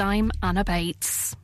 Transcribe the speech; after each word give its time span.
I'm 0.00 0.30
Anna 0.42 0.64
Bates. 0.64 1.36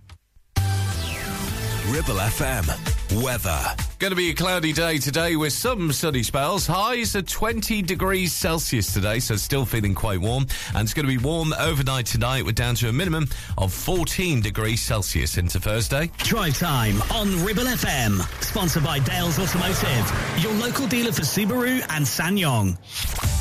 Ribble 1.88 2.16
FM. 2.16 3.22
Weather. 3.22 3.60
Going 4.00 4.10
to 4.10 4.16
be 4.16 4.30
a 4.30 4.34
cloudy 4.34 4.72
day 4.72 4.98
today 4.98 5.36
with 5.36 5.52
some 5.52 5.92
sunny 5.92 6.22
spells. 6.24 6.66
Highs 6.66 7.14
are 7.14 7.22
20 7.22 7.82
degrees 7.82 8.32
Celsius 8.32 8.92
today, 8.92 9.20
so 9.20 9.36
still 9.36 9.64
feeling 9.64 9.94
quite 9.94 10.20
warm. 10.20 10.46
And 10.74 10.82
it's 10.82 10.92
going 10.92 11.06
to 11.06 11.12
be 11.16 11.22
warm 11.22 11.54
overnight 11.58 12.06
tonight. 12.06 12.44
We're 12.44 12.52
down 12.52 12.74
to 12.76 12.88
a 12.88 12.92
minimum 12.92 13.28
of 13.56 13.72
14 13.72 14.40
degrees 14.40 14.82
Celsius 14.82 15.38
into 15.38 15.60
Thursday. 15.60 16.10
Drive 16.18 16.58
time 16.58 17.00
on 17.12 17.44
Ribble 17.44 17.64
FM. 17.64 18.20
Sponsored 18.42 18.82
by 18.82 18.98
Dales 18.98 19.38
Automotive, 19.38 20.42
your 20.42 20.54
local 20.54 20.86
dealer 20.88 21.12
for 21.12 21.22
Subaru 21.22 21.80
and 21.90 22.04
SsangYong. 22.04 23.35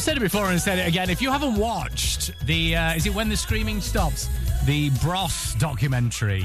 I've 0.00 0.04
said 0.04 0.16
it 0.16 0.20
before 0.20 0.46
and 0.46 0.58
said 0.58 0.78
it 0.78 0.88
again. 0.88 1.10
If 1.10 1.20
you 1.20 1.30
haven't 1.30 1.56
watched 1.56 2.32
the, 2.46 2.74
uh, 2.74 2.94
is 2.94 3.04
it 3.04 3.14
When 3.14 3.28
the 3.28 3.36
Screaming 3.36 3.82
Stops? 3.82 4.30
The 4.64 4.88
Bros 5.02 5.52
documentary. 5.58 6.42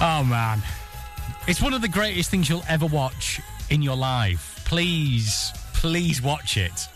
Oh, 0.00 0.24
man. 0.24 0.62
It's 1.46 1.60
one 1.60 1.74
of 1.74 1.82
the 1.82 1.88
greatest 1.88 2.30
things 2.30 2.48
you'll 2.48 2.64
ever 2.70 2.86
watch 2.86 3.38
in 3.68 3.82
your 3.82 3.96
life. 3.96 4.62
Please, 4.64 5.52
please 5.74 6.22
watch 6.22 6.56
it. 6.56 6.88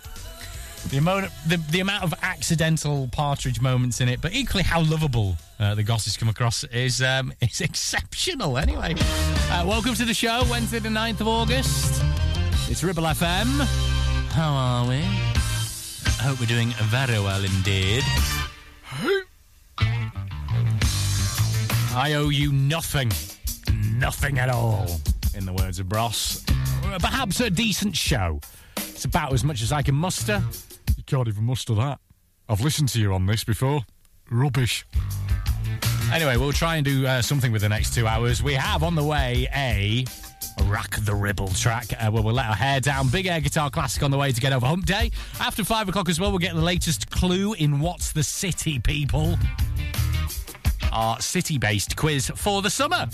The 0.88 0.96
amount, 0.96 1.32
the, 1.46 1.58
the 1.70 1.80
amount 1.80 2.04
of 2.04 2.14
accidental 2.22 3.10
partridge 3.12 3.60
moments 3.60 4.00
in 4.00 4.08
it, 4.08 4.22
but 4.22 4.32
equally 4.32 4.62
how 4.62 4.80
lovable 4.80 5.36
uh, 5.60 5.74
the 5.74 5.82
gossips 5.82 6.16
come 6.16 6.30
across 6.30 6.64
is 6.64 7.02
um, 7.02 7.34
is 7.42 7.60
exceptional. 7.60 8.56
Anyway, 8.56 8.94
uh, 9.50 9.66
welcome 9.68 9.92
to 9.92 10.06
the 10.06 10.14
show, 10.14 10.44
Wednesday 10.50 10.78
the 10.78 10.88
9th 10.88 11.20
of 11.20 11.28
August. 11.28 12.02
It's 12.70 12.82
Ribble 12.82 13.02
FM. 13.02 13.87
How 14.38 14.52
are 14.52 14.88
we? 14.88 14.98
I 14.98 16.22
hope 16.22 16.38
we're 16.38 16.46
doing 16.46 16.70
very 16.84 17.18
well 17.18 17.44
indeed. 17.44 18.04
I 21.92 22.12
owe 22.14 22.28
you 22.28 22.52
nothing. 22.52 23.10
Nothing 23.96 24.38
at 24.38 24.48
all, 24.48 24.86
in 25.34 25.44
the 25.44 25.52
words 25.52 25.80
of 25.80 25.88
Bros. 25.88 26.44
Perhaps 27.00 27.40
a 27.40 27.50
decent 27.50 27.96
show. 27.96 28.38
It's 28.76 29.04
about 29.04 29.32
as 29.32 29.42
much 29.42 29.60
as 29.60 29.72
I 29.72 29.82
can 29.82 29.96
muster. 29.96 30.40
You 30.96 31.02
can't 31.02 31.26
even 31.26 31.42
muster 31.42 31.74
that. 31.74 31.98
I've 32.48 32.60
listened 32.60 32.90
to 32.90 33.00
you 33.00 33.12
on 33.14 33.26
this 33.26 33.42
before. 33.42 33.80
Rubbish. 34.30 34.86
Anyway, 36.12 36.36
we'll 36.36 36.52
try 36.52 36.76
and 36.76 36.84
do 36.84 37.08
uh, 37.08 37.22
something 37.22 37.50
with 37.50 37.62
the 37.62 37.68
next 37.68 37.92
two 37.92 38.06
hours. 38.06 38.40
We 38.40 38.54
have 38.54 38.84
on 38.84 38.94
the 38.94 39.02
way 39.02 39.48
a 39.52 40.04
Rock 40.64 40.96
the 41.00 41.14
Ribble 41.14 41.48
track, 41.48 41.86
uh, 41.98 42.10
where 42.10 42.22
we'll 42.22 42.34
let 42.34 42.46
our 42.46 42.54
hair 42.54 42.80
down. 42.80 43.08
Big 43.08 43.26
Air 43.26 43.40
Guitar 43.40 43.70
Classic 43.70 44.02
on 44.02 44.10
the 44.10 44.18
way 44.18 44.32
to 44.32 44.40
get 44.40 44.52
over 44.52 44.66
Hump 44.66 44.86
Day. 44.86 45.10
After 45.40 45.64
five 45.64 45.88
o'clock 45.88 46.08
as 46.08 46.20
well, 46.20 46.30
we'll 46.30 46.38
get 46.38 46.54
the 46.54 46.60
latest 46.60 47.10
clue 47.10 47.54
in 47.54 47.80
What's 47.80 48.12
the 48.12 48.22
City, 48.22 48.78
people. 48.78 49.36
Our 50.92 51.20
city 51.20 51.58
based 51.58 51.96
quiz 51.96 52.30
for 52.34 52.62
the 52.62 52.70
summer. 52.70 53.06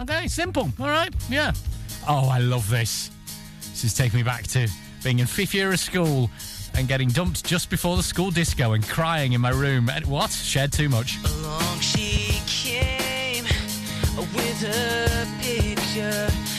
Okay, 0.00 0.28
simple. 0.28 0.70
All 0.80 0.88
right, 0.88 1.14
yeah. 1.28 1.52
Oh, 2.08 2.28
I 2.28 2.38
love 2.38 2.68
this. 2.68 3.10
This 3.60 3.84
is 3.84 3.94
taking 3.94 4.18
me 4.18 4.22
back 4.22 4.44
to 4.48 4.68
being 5.02 5.18
in 5.18 5.26
fifth 5.26 5.54
year 5.54 5.72
of 5.72 5.78
school 5.78 6.30
and 6.74 6.88
getting 6.88 7.08
dumped 7.08 7.44
just 7.44 7.70
before 7.70 7.96
the 7.96 8.02
school 8.02 8.30
disco 8.30 8.72
and 8.72 8.86
crying 8.86 9.32
in 9.32 9.40
my 9.40 9.50
room. 9.50 9.88
And 9.90 10.06
what? 10.06 10.30
Shared 10.30 10.72
too 10.72 10.88
much. 10.88 11.18
Along 11.24 11.78
she 11.80 12.40
came 12.46 13.44
with 14.34 14.62
a 14.64 15.26
picture. 15.42 16.49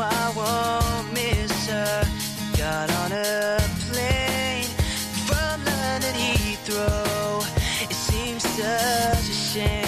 I 0.00 0.32
won't 0.36 1.12
miss 1.12 1.66
her. 1.66 2.04
Got 2.56 2.90
on 3.02 3.12
a 3.12 3.58
plane 3.90 4.64
from 5.26 5.64
London 5.64 6.14
Heathrow. 6.14 7.44
It 7.82 7.92
seems 7.92 8.42
such 8.44 9.28
a 9.28 9.32
shame. 9.32 9.87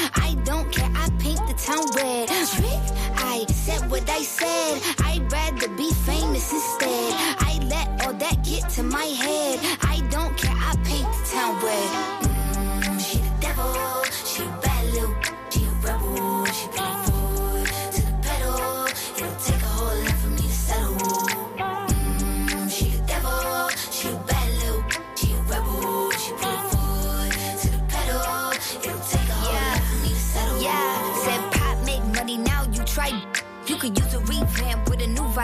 I 4.17 4.23
said. 4.23 4.81
I'd 5.07 5.31
rather 5.31 5.69
be 5.69 5.89
famous 6.05 6.51
instead. 6.51 7.13
I 7.49 7.59
let 7.73 7.87
all 8.05 8.13
that 8.13 8.43
get 8.43 8.69
to 8.75 8.83
my 8.83 9.05
head. 9.23 9.40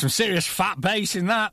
Some 0.00 0.08
serious 0.08 0.46
fat 0.46 0.80
bass 0.80 1.14
in 1.14 1.26
that. 1.26 1.52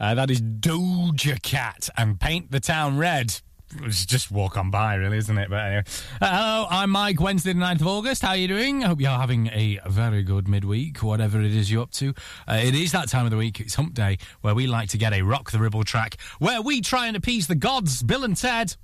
Uh, 0.00 0.14
that 0.14 0.30
is 0.30 0.40
Doja 0.40 1.42
Cat 1.42 1.90
and 1.98 2.18
Paint 2.18 2.50
the 2.50 2.58
Town 2.58 2.96
Red. 2.96 3.38
It's 3.82 4.06
just 4.06 4.30
walk 4.30 4.56
on 4.56 4.70
by, 4.70 4.94
really, 4.94 5.18
isn't 5.18 5.36
it? 5.36 5.50
But 5.50 5.56
anyway. 5.56 5.82
Uh, 6.22 6.26
hello, 6.26 6.66
I'm 6.70 6.88
Mike, 6.88 7.20
Wednesday, 7.20 7.52
the 7.52 7.60
9th 7.60 7.82
of 7.82 7.86
August. 7.88 8.22
How 8.22 8.30
are 8.30 8.36
you 8.36 8.48
doing? 8.48 8.82
I 8.82 8.86
hope 8.86 9.02
you're 9.02 9.10
having 9.10 9.48
a 9.48 9.78
very 9.88 10.22
good 10.22 10.48
midweek, 10.48 11.02
whatever 11.02 11.38
it 11.42 11.54
is 11.54 11.70
you're 11.70 11.82
up 11.82 11.90
to. 11.90 12.14
Uh, 12.48 12.60
it 12.64 12.74
is 12.74 12.92
that 12.92 13.10
time 13.10 13.26
of 13.26 13.30
the 13.30 13.36
week, 13.36 13.60
it's 13.60 13.74
hump 13.74 13.92
day, 13.92 14.16
where 14.40 14.54
we 14.54 14.66
like 14.66 14.88
to 14.88 14.96
get 14.96 15.12
a 15.12 15.20
Rock 15.20 15.50
the 15.50 15.58
Ribble 15.58 15.84
track, 15.84 16.16
where 16.38 16.62
we 16.62 16.80
try 16.80 17.08
and 17.08 17.14
appease 17.14 17.46
the 17.46 17.54
gods, 17.54 18.02
Bill 18.02 18.24
and 18.24 18.38
Ted. 18.38 18.74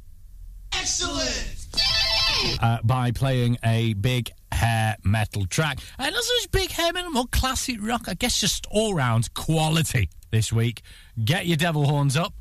Uh, 2.61 2.79
by 2.85 3.11
playing 3.11 3.59
a 3.65 3.95
big 3.95 4.31
hair 4.51 4.97
metal 5.05 5.47
track. 5.47 5.79
And 5.99 6.15
also 6.15 6.33
it's 6.37 6.47
big 6.47 6.71
hair 6.71 6.93
metal, 6.93 7.11
more 7.11 7.27
classic 7.31 7.79
rock. 7.81 8.05
I 8.09 8.15
guess 8.15 8.41
just 8.41 8.67
all 8.71 8.95
round 8.95 9.33
quality 9.35 10.09
this 10.31 10.53
week. 10.53 10.83
Get 11.25 11.47
your 11.47 11.57
devil 11.57 11.87
horns 11.87 12.17
up. 12.17 12.33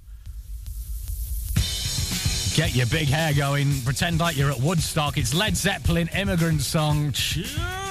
Get 2.56 2.76
your 2.76 2.88
big 2.88 3.08
hair 3.08 3.34
going. 3.34 3.82
Pretend 3.86 4.20
like 4.20 4.36
you're 4.36 4.52
at 4.52 4.60
Woodstock. 4.60 5.18
It's 5.18 5.34
Led 5.34 5.56
Zeppelin 5.56 6.10
immigrant 6.14 6.62
song. 6.62 7.14
Tune. 7.14 7.91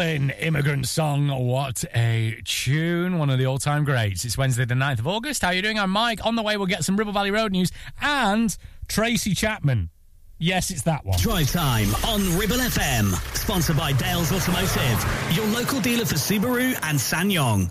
Immigrant 0.00 0.88
song. 0.88 1.28
What 1.28 1.84
a 1.94 2.40
tune. 2.44 3.18
One 3.18 3.28
of 3.28 3.38
the 3.38 3.44
all 3.46 3.58
time 3.58 3.84
greats. 3.84 4.24
It's 4.24 4.38
Wednesday, 4.38 4.64
the 4.64 4.74
9th 4.74 5.00
of 5.00 5.06
August. 5.06 5.42
How 5.42 5.48
are 5.48 5.54
you 5.54 5.60
doing? 5.60 5.78
I'm 5.78 5.90
Mike. 5.90 6.24
On 6.24 6.36
the 6.36 6.42
way, 6.42 6.56
we'll 6.56 6.66
get 6.66 6.84
some 6.84 6.96
Ribble 6.96 7.12
Valley 7.12 7.30
Road 7.30 7.52
news 7.52 7.70
and 8.00 8.56
Tracy 8.88 9.34
Chapman. 9.34 9.90
Yes, 10.38 10.70
it's 10.70 10.82
that 10.82 11.04
one. 11.04 11.18
Drive 11.18 11.50
time 11.52 11.94
on 12.06 12.38
Ribble 12.38 12.56
FM. 12.56 13.12
Sponsored 13.36 13.76
by 13.76 13.92
Dales 13.92 14.32
Automotive, 14.32 15.36
your 15.36 15.46
local 15.48 15.80
dealer 15.80 16.06
for 16.06 16.14
Subaru 16.14 16.74
and 16.82 16.98
SsangYong. 16.98 17.70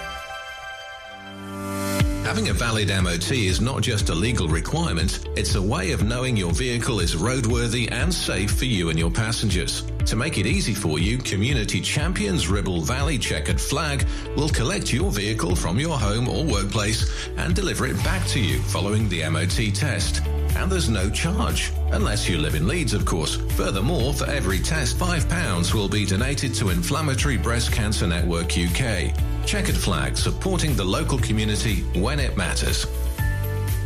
Having 2.31 2.47
a 2.47 2.53
valid 2.53 2.87
MOT 2.87 3.31
is 3.33 3.59
not 3.59 3.81
just 3.81 4.07
a 4.07 4.15
legal 4.15 4.47
requirement, 4.47 5.27
it's 5.35 5.55
a 5.55 5.61
way 5.61 5.91
of 5.91 6.05
knowing 6.05 6.37
your 6.37 6.53
vehicle 6.53 7.01
is 7.01 7.13
roadworthy 7.13 7.91
and 7.91 8.13
safe 8.13 8.53
for 8.53 8.63
you 8.63 8.89
and 8.89 8.97
your 8.97 9.11
passengers. 9.11 9.83
To 10.05 10.15
make 10.15 10.37
it 10.37 10.45
easy 10.45 10.73
for 10.73 10.99
you, 10.99 11.17
Community 11.19 11.79
Champions 11.79 12.47
Ribble 12.47 12.81
Valley 12.81 13.17
Checkered 13.17 13.61
Flag 13.61 14.05
will 14.35 14.49
collect 14.49 14.91
your 14.91 15.11
vehicle 15.11 15.55
from 15.55 15.79
your 15.79 15.97
home 15.97 16.27
or 16.27 16.43
workplace 16.43 17.27
and 17.37 17.55
deliver 17.55 17.85
it 17.85 17.95
back 18.03 18.25
to 18.29 18.39
you 18.39 18.59
following 18.63 19.07
the 19.07 19.27
MOT 19.29 19.73
test. 19.73 20.21
And 20.55 20.71
there's 20.71 20.89
no 20.89 21.09
charge, 21.09 21.71
unless 21.91 22.27
you 22.27 22.37
live 22.39 22.55
in 22.55 22.67
Leeds, 22.67 22.93
of 22.93 23.05
course. 23.05 23.37
Furthermore, 23.55 24.13
for 24.13 24.25
every 24.25 24.59
test, 24.59 24.97
£5 24.97 25.73
will 25.73 25.87
be 25.87 26.05
donated 26.05 26.53
to 26.55 26.69
Inflammatory 26.69 27.37
Breast 27.37 27.71
Cancer 27.71 28.07
Network 28.07 28.57
UK. 28.57 29.13
Checkered 29.45 29.77
Flag, 29.77 30.17
supporting 30.17 30.75
the 30.75 30.83
local 30.83 31.19
community 31.19 31.81
when 31.93 32.19
it 32.19 32.35
matters. 32.35 32.85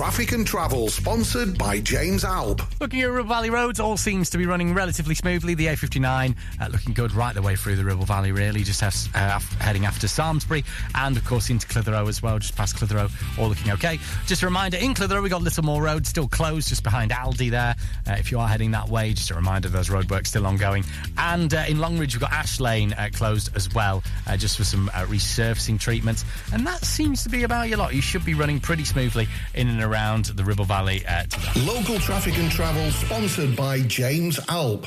Traffic 0.00 0.32
and 0.32 0.46
Travel, 0.46 0.88
sponsored 0.88 1.58
by 1.58 1.78
James 1.78 2.24
Alb. 2.24 2.62
Looking 2.80 3.02
at 3.02 3.10
Ribble 3.10 3.28
Valley 3.28 3.50
roads, 3.50 3.78
all 3.78 3.98
seems 3.98 4.30
to 4.30 4.38
be 4.38 4.46
running 4.46 4.72
relatively 4.72 5.14
smoothly. 5.14 5.52
The 5.52 5.66
A59 5.66 6.34
uh, 6.58 6.68
looking 6.68 6.94
good 6.94 7.12
right 7.12 7.34
the 7.34 7.42
way 7.42 7.54
through 7.54 7.76
the 7.76 7.84
Ribble 7.84 8.06
Valley, 8.06 8.32
really, 8.32 8.62
just 8.62 8.82
uh, 8.82 9.38
heading 9.58 9.84
after 9.84 10.06
Samlesbury 10.06 10.64
and, 10.94 11.18
of 11.18 11.24
course, 11.26 11.50
into 11.50 11.66
Clitheroe 11.66 12.08
as 12.08 12.22
well, 12.22 12.38
just 12.38 12.56
past 12.56 12.76
Clitheroe, 12.76 13.10
all 13.38 13.48
looking 13.48 13.72
okay. 13.72 13.98
Just 14.24 14.42
a 14.42 14.46
reminder, 14.46 14.78
in 14.78 14.94
Clitheroe, 14.94 15.20
we've 15.20 15.30
got 15.30 15.42
Littlemoor 15.42 15.82
Road 15.82 16.06
still 16.06 16.28
closed, 16.28 16.70
just 16.70 16.82
behind 16.82 17.10
Aldi 17.10 17.50
there. 17.50 17.76
Uh, 18.08 18.12
if 18.12 18.32
you 18.32 18.38
are 18.38 18.48
heading 18.48 18.70
that 18.70 18.88
way, 18.88 19.12
just 19.12 19.30
a 19.30 19.34
reminder, 19.34 19.68
those 19.68 19.90
roadworks 19.90 20.28
still 20.28 20.46
ongoing. 20.46 20.82
And 21.18 21.52
uh, 21.52 21.64
in 21.68 21.78
Longridge, 21.78 22.14
we've 22.14 22.22
got 22.22 22.32
Ash 22.32 22.58
Lane 22.58 22.94
uh, 22.94 23.10
closed 23.12 23.54
as 23.54 23.70
well, 23.74 24.02
uh, 24.26 24.38
just 24.38 24.56
for 24.56 24.64
some 24.64 24.88
resurfacing 24.88 25.78
treatments. 25.78 26.24
And 26.54 26.66
that 26.66 26.86
seems 26.86 27.22
to 27.24 27.28
be 27.28 27.42
about 27.42 27.68
your 27.68 27.76
lot. 27.76 27.94
You 27.94 28.00
should 28.00 28.24
be 28.24 28.32
running 28.32 28.60
pretty 28.60 28.86
smoothly 28.86 29.28
in 29.52 29.68
and 29.68 29.82
around 29.82 29.89
the 29.90 30.44
Ribble 30.44 30.66
Valley 30.66 31.04
uh, 31.04 31.24
today. 31.24 31.66
Local 31.66 31.98
Traffic 31.98 32.38
and 32.38 32.50
Travel, 32.50 32.90
sponsored 32.92 33.56
by 33.56 33.80
James 33.80 34.38
Alb. 34.48 34.86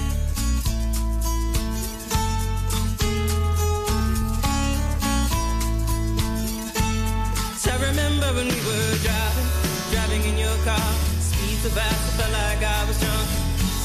So 11.61 11.69
fast, 11.69 11.93
I 11.93 12.17
felt 12.17 12.33
like 12.33 12.63
I 12.63 12.85
was 12.85 12.99
drunk. 12.99 13.27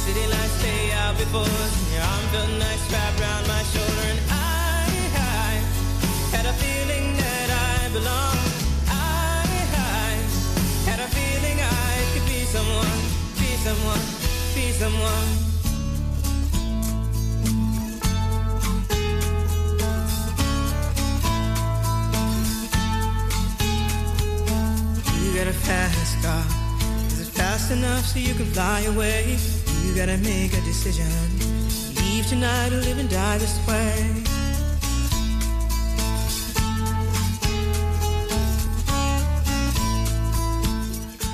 City 0.00 0.24
lights 0.32 0.62
lay 0.64 0.92
out 0.92 1.14
before 1.18 1.44
us, 1.44 1.72
and 1.76 1.92
your 1.92 2.04
arm 2.08 2.24
felt 2.32 2.50
nice 2.58 2.90
wrapped 2.90 3.20
around 3.20 3.46
my 3.48 3.62
shoulder. 3.68 4.04
And 4.12 4.20
I, 4.32 4.88
I 5.12 5.60
had 6.32 6.46
a 6.46 6.54
feeling 6.56 7.16
that 7.20 7.48
I 7.52 7.92
belonged. 7.92 8.48
I, 8.88 9.44
I 9.76 10.16
had 10.88 11.00
a 11.04 11.08
feeling 11.12 11.60
I 11.60 11.92
could 12.14 12.24
be 12.24 12.48
someone, 12.48 12.96
be 13.36 13.52
someone, 13.60 14.04
be 14.56 14.72
someone. 14.72 15.28
You 25.20 25.34
got 25.36 25.46
a 25.48 25.52
fast 25.52 26.22
car. 26.24 26.55
Fast 27.56 27.72
enough 27.72 28.04
so 28.04 28.18
you 28.18 28.34
can 28.34 28.44
fly 28.44 28.80
away? 28.80 29.34
You 29.82 29.94
gotta 29.96 30.18
make 30.18 30.52
a 30.52 30.60
decision. 30.60 31.06
Leave 32.04 32.26
tonight 32.26 32.70
or 32.70 32.82
live 32.82 32.98
and 32.98 33.08
die 33.08 33.38
this 33.38 33.56
way. 33.66 34.22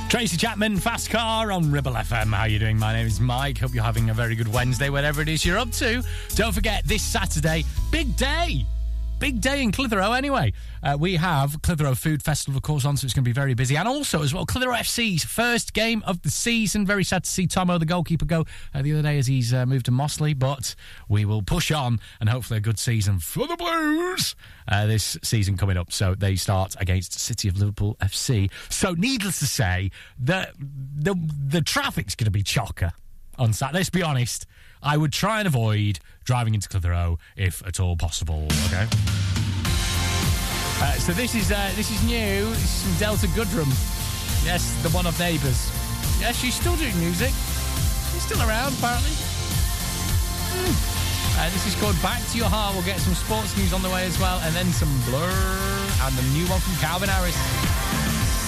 Tracy 0.09 0.37
Chapman, 0.37 0.77
Fast 0.79 1.11
Car 1.11 1.51
on 1.51 1.73
Ribble 1.73 1.95
FM. 1.95 2.33
How 2.33 2.45
you 2.45 2.61
doing? 2.61 2.79
My 2.79 2.93
name 2.93 3.09
is 3.09 3.19
Mike. 3.19 3.59
Hope 3.59 3.75
you're 3.75 3.83
having 3.83 4.11
a 4.11 4.15
very 4.15 4.37
good 4.37 4.47
Wednesday, 4.47 4.91
whatever 4.91 5.23
it 5.23 5.29
is 5.29 5.45
you're 5.45 5.59
up 5.59 5.73
to. 5.73 6.05
Don't 6.37 6.53
forget, 6.53 6.85
this 6.85 7.03
Saturday, 7.03 7.65
big 7.91 8.17
day. 8.17 8.65
Big 9.23 9.41
day 9.41 9.63
in 9.63 9.71
Clitheroe, 9.71 10.11
anyway. 10.15 10.53
Uh, 10.83 10.97
we 10.99 11.15
have 11.15 11.63
Clitheroe 11.63 11.95
Food 11.95 12.25
Festival, 12.25 12.57
of 12.57 12.65
course, 12.65 12.85
on, 12.85 12.97
so 12.97 13.05
it's 13.05 13.15
going 13.15 13.23
to 13.23 13.29
be 13.29 13.33
very 13.33 13.55
busy. 13.55 13.77
And 13.77 13.87
also, 13.87 14.21
as 14.21 14.35
well, 14.35 14.45
Clitheroe 14.45 14.75
FC's 14.75 15.23
first 15.23 15.75
game 15.75 16.03
of 16.09 16.21
the 16.23 16.29
season. 16.29 16.85
Very 16.85 17.05
sad 17.05 17.23
to 17.23 17.31
see 17.31 17.47
Tomo, 17.47 17.79
the 17.79 17.87
goalkeeper, 17.87 18.25
go 18.25 18.45
uh, 18.75 18.83
the 18.83 18.93
other 18.95 19.03
day 19.03 19.19
as 19.19 19.29
he's 19.29 19.55
uh, 19.55 19.65
moved 19.65 19.87
to 19.87 19.93
Mossley. 19.93 20.37
But 20.37 20.75
we 21.09 21.25
will 21.25 21.41
push 21.41 21.71
on 21.71 22.01
and 22.19 22.29
hopefully 22.29 22.59
a 22.59 22.61
good 22.61 22.81
season 22.81 23.21
for 23.21 23.47
the 23.47 23.55
Blues 23.55 24.35
uh, 24.67 24.87
this 24.87 25.17
season 25.23 25.57
coming 25.57 25.77
up. 25.77 25.93
So 25.93 26.17
they 26.17 26.35
start 26.35 26.75
against 26.81 27.13
City 27.13 27.47
of 27.47 27.57
Liverpool 27.57 27.97
FC. 28.01 28.51
So, 28.71 28.95
needless 28.95 29.39
to 29.39 29.47
say, 29.47 29.93
the 30.19 30.49
the, 30.59 31.15
the 31.47 31.61
traffic's 31.61 32.17
going 32.17 32.25
to 32.25 32.33
be 32.33 32.43
chocker 32.43 32.91
on 33.39 33.53
Saturday. 33.53 33.79
Let's 33.79 33.91
be 33.91 34.03
honest. 34.03 34.47
I 34.83 34.97
would 34.97 35.13
try 35.13 35.39
and 35.39 35.47
avoid 35.47 36.01
driving 36.25 36.55
into 36.55 36.69
Clitheroe 36.69 37.19
if 37.37 37.65
at 37.67 37.79
all 37.81 37.97
possible. 37.97 38.47
Okay. 38.67 38.87
Uh, 40.83 40.93
so 40.95 41.13
this 41.13 41.35
is 41.35 41.53
uh, 41.53 41.71
this 41.77 41.91
is 41.91 42.03
new. 42.05 42.51
This 42.51 42.65
is 42.65 42.83
from 42.83 42.99
Delta 42.99 43.27
Goodrem. 43.29 43.71
Yes, 44.45 44.75
the 44.83 44.91
one 44.91 45.07
of 45.07 45.19
Neighbours. 45.21 45.71
Yes, 46.19 46.37
she's 46.37 46.55
still 46.55 46.75
doing 46.77 46.99
music. 46.99 47.31
She's 48.13 48.23
still 48.27 48.43
around, 48.43 48.75
apparently. 48.79 49.15
Hmm. 50.51 50.75
Uh, 51.41 51.51
this 51.51 51.67
is 51.67 51.75
called 51.81 52.01
Back 52.03 52.21
to 52.33 52.39
Your 52.39 52.49
Heart. 52.49 52.75
We'll 52.75 52.85
get 52.85 52.99
some 52.99 53.15
sports 53.15 53.57
news 53.57 53.73
on 53.73 53.83
the 53.83 53.91
way 53.91 54.05
as 54.05 54.19
well, 54.19 54.41
and 54.43 54.55
then 54.55 54.67
some 54.73 54.91
Blur 55.07 55.31
and 56.03 56.15
the 56.19 56.27
new 56.35 56.47
one 56.51 56.61
from 56.61 56.75
Calvin 56.83 57.09
Harris. 57.09 57.39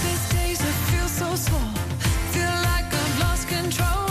These 0.03 0.29
days 0.35 0.61
I 0.61 0.73
feel 0.91 1.09
so 1.09 1.35
small. 1.37 1.71
Feel 2.35 2.51
like 2.67 2.93
I've 2.93 3.19
lost 3.21 3.49
control. 3.49 4.04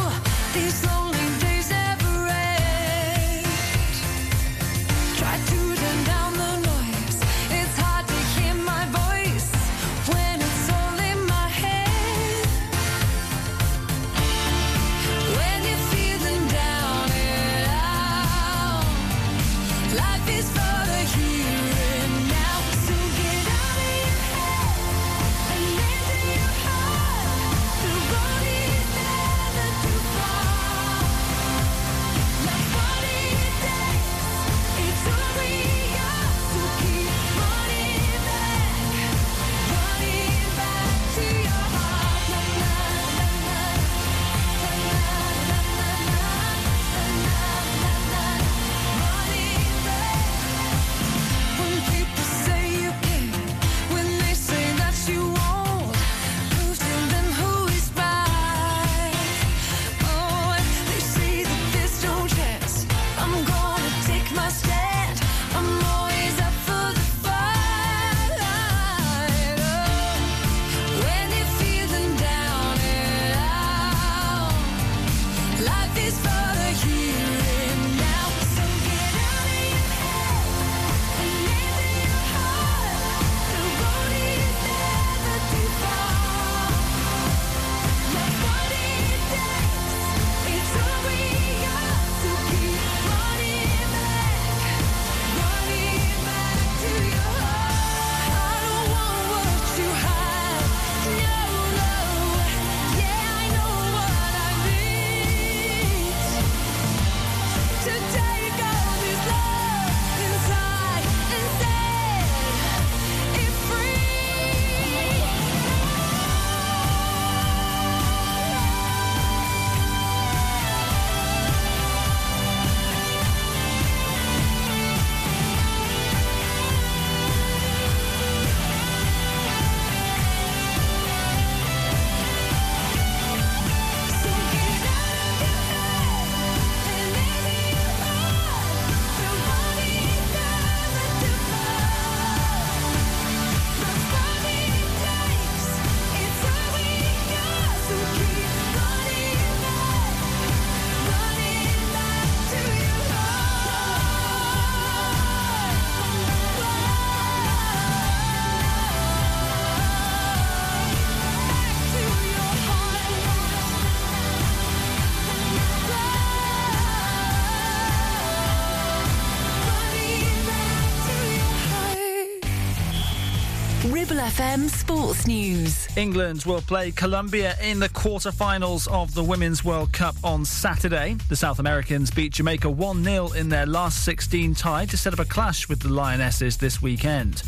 FM 174.34 174.68
Sports 174.68 175.28
News. 175.28 175.88
England 175.96 176.44
will 176.46 176.62
play 176.62 176.90
Colombia 176.90 177.56
in 177.62 177.78
the 177.78 177.90
quarter-finals 177.90 178.88
of 178.88 179.14
the 179.14 179.24
Women's 179.24 179.64
World 179.64 179.94
Cup 179.94 180.16
on 180.24 180.44
Saturday. 180.44 181.16
The 181.30 181.36
South 181.36 181.60
Americans 181.60 182.10
beat 182.10 182.34
Jamaica 182.34 182.68
1-0 182.68 183.36
in 183.36 183.50
their 183.50 183.68
last 183.68 184.04
16 184.04 184.56
tie 184.56 184.88
to 184.88 184.98
set 184.98 185.14
up 185.14 185.20
a 185.20 185.26
clash 185.26 185.70
with 185.70 185.82
the 185.82 185.90
Lionesses 185.90 186.58
this 186.58 186.82
weekend. 186.82 187.44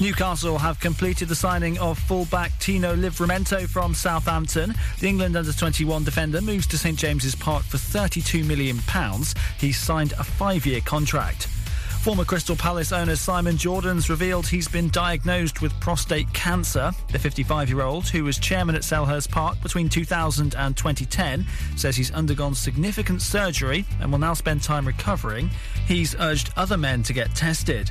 Newcastle 0.00 0.58
have 0.58 0.80
completed 0.80 1.28
the 1.28 1.36
signing 1.36 1.78
of 1.78 2.00
fullback 2.00 2.50
Tino 2.58 2.96
Livramento 2.96 3.68
from 3.68 3.94
Southampton. 3.94 4.74
The 4.98 5.06
England 5.06 5.36
under-21 5.36 6.04
defender 6.04 6.40
moves 6.40 6.66
to 6.66 6.76
St 6.76 6.98
James's 6.98 7.36
Park 7.36 7.62
for 7.62 7.76
£32 7.76 8.44
million. 8.44 8.78
He's 9.60 9.78
signed 9.78 10.14
a 10.14 10.24
five-year 10.24 10.80
contract. 10.80 11.46
Former 12.04 12.26
Crystal 12.26 12.54
Palace 12.54 12.92
owner 12.92 13.16
Simon 13.16 13.56
Jordan's 13.56 14.10
revealed 14.10 14.46
he's 14.46 14.68
been 14.68 14.90
diagnosed 14.90 15.62
with 15.62 15.72
prostate 15.80 16.30
cancer. 16.34 16.92
The 17.10 17.18
55 17.18 17.70
year 17.70 17.80
old, 17.80 18.06
who 18.06 18.24
was 18.24 18.38
chairman 18.38 18.74
at 18.74 18.82
Selhurst 18.82 19.30
Park 19.30 19.58
between 19.62 19.88
2000 19.88 20.54
and 20.54 20.76
2010, 20.76 21.46
says 21.76 21.96
he's 21.96 22.10
undergone 22.10 22.54
significant 22.54 23.22
surgery 23.22 23.86
and 24.02 24.12
will 24.12 24.18
now 24.18 24.34
spend 24.34 24.62
time 24.62 24.86
recovering. 24.86 25.48
He's 25.86 26.14
urged 26.16 26.52
other 26.58 26.76
men 26.76 27.02
to 27.04 27.14
get 27.14 27.34
tested. 27.34 27.90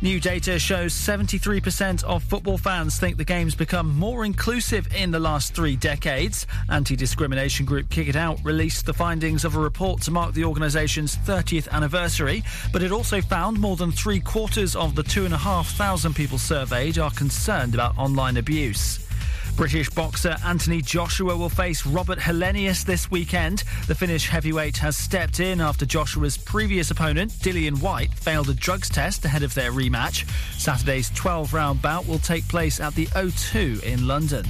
New 0.00 0.20
data 0.20 0.60
shows 0.60 0.92
73% 0.92 2.04
of 2.04 2.22
football 2.22 2.56
fans 2.56 3.00
think 3.00 3.16
the 3.16 3.24
game's 3.24 3.56
become 3.56 3.98
more 3.98 4.24
inclusive 4.24 4.86
in 4.94 5.10
the 5.10 5.18
last 5.18 5.54
three 5.54 5.74
decades. 5.74 6.46
Anti 6.68 6.94
discrimination 6.94 7.66
group 7.66 7.90
Kick 7.90 8.06
It 8.06 8.14
Out 8.14 8.38
released 8.44 8.86
the 8.86 8.94
findings 8.94 9.44
of 9.44 9.56
a 9.56 9.60
report 9.60 10.00
to 10.02 10.12
mark 10.12 10.34
the 10.34 10.44
organisation's 10.44 11.16
30th 11.16 11.68
anniversary, 11.70 12.44
but 12.72 12.84
it 12.84 12.92
also 12.92 13.20
found 13.20 13.58
more 13.58 13.74
than 13.74 13.90
three 13.90 14.20
quarters 14.20 14.76
of 14.76 14.94
the 14.94 15.02
2,500 15.02 16.14
people 16.14 16.38
surveyed 16.38 17.00
are 17.00 17.10
concerned 17.10 17.74
about 17.74 17.98
online 17.98 18.36
abuse. 18.36 19.07
British 19.58 19.90
boxer 19.90 20.36
Anthony 20.44 20.80
Joshua 20.80 21.36
will 21.36 21.48
face 21.48 21.84
Robert 21.84 22.20
Helenius 22.20 22.84
this 22.84 23.10
weekend. 23.10 23.64
The 23.88 23.94
Finnish 23.96 24.28
heavyweight 24.28 24.76
has 24.76 24.96
stepped 24.96 25.40
in 25.40 25.60
after 25.60 25.84
Joshua's 25.84 26.38
previous 26.38 26.92
opponent, 26.92 27.32
Dillian 27.32 27.82
Whyte, 27.82 28.14
failed 28.14 28.48
a 28.50 28.54
drugs 28.54 28.88
test 28.88 29.24
ahead 29.24 29.42
of 29.42 29.52
their 29.54 29.72
rematch. 29.72 30.30
Saturday's 30.56 31.10
12 31.10 31.52
round 31.52 31.82
bout 31.82 32.06
will 32.06 32.20
take 32.20 32.46
place 32.46 32.78
at 32.78 32.94
the 32.94 33.06
O2 33.06 33.82
in 33.82 34.06
London. 34.06 34.46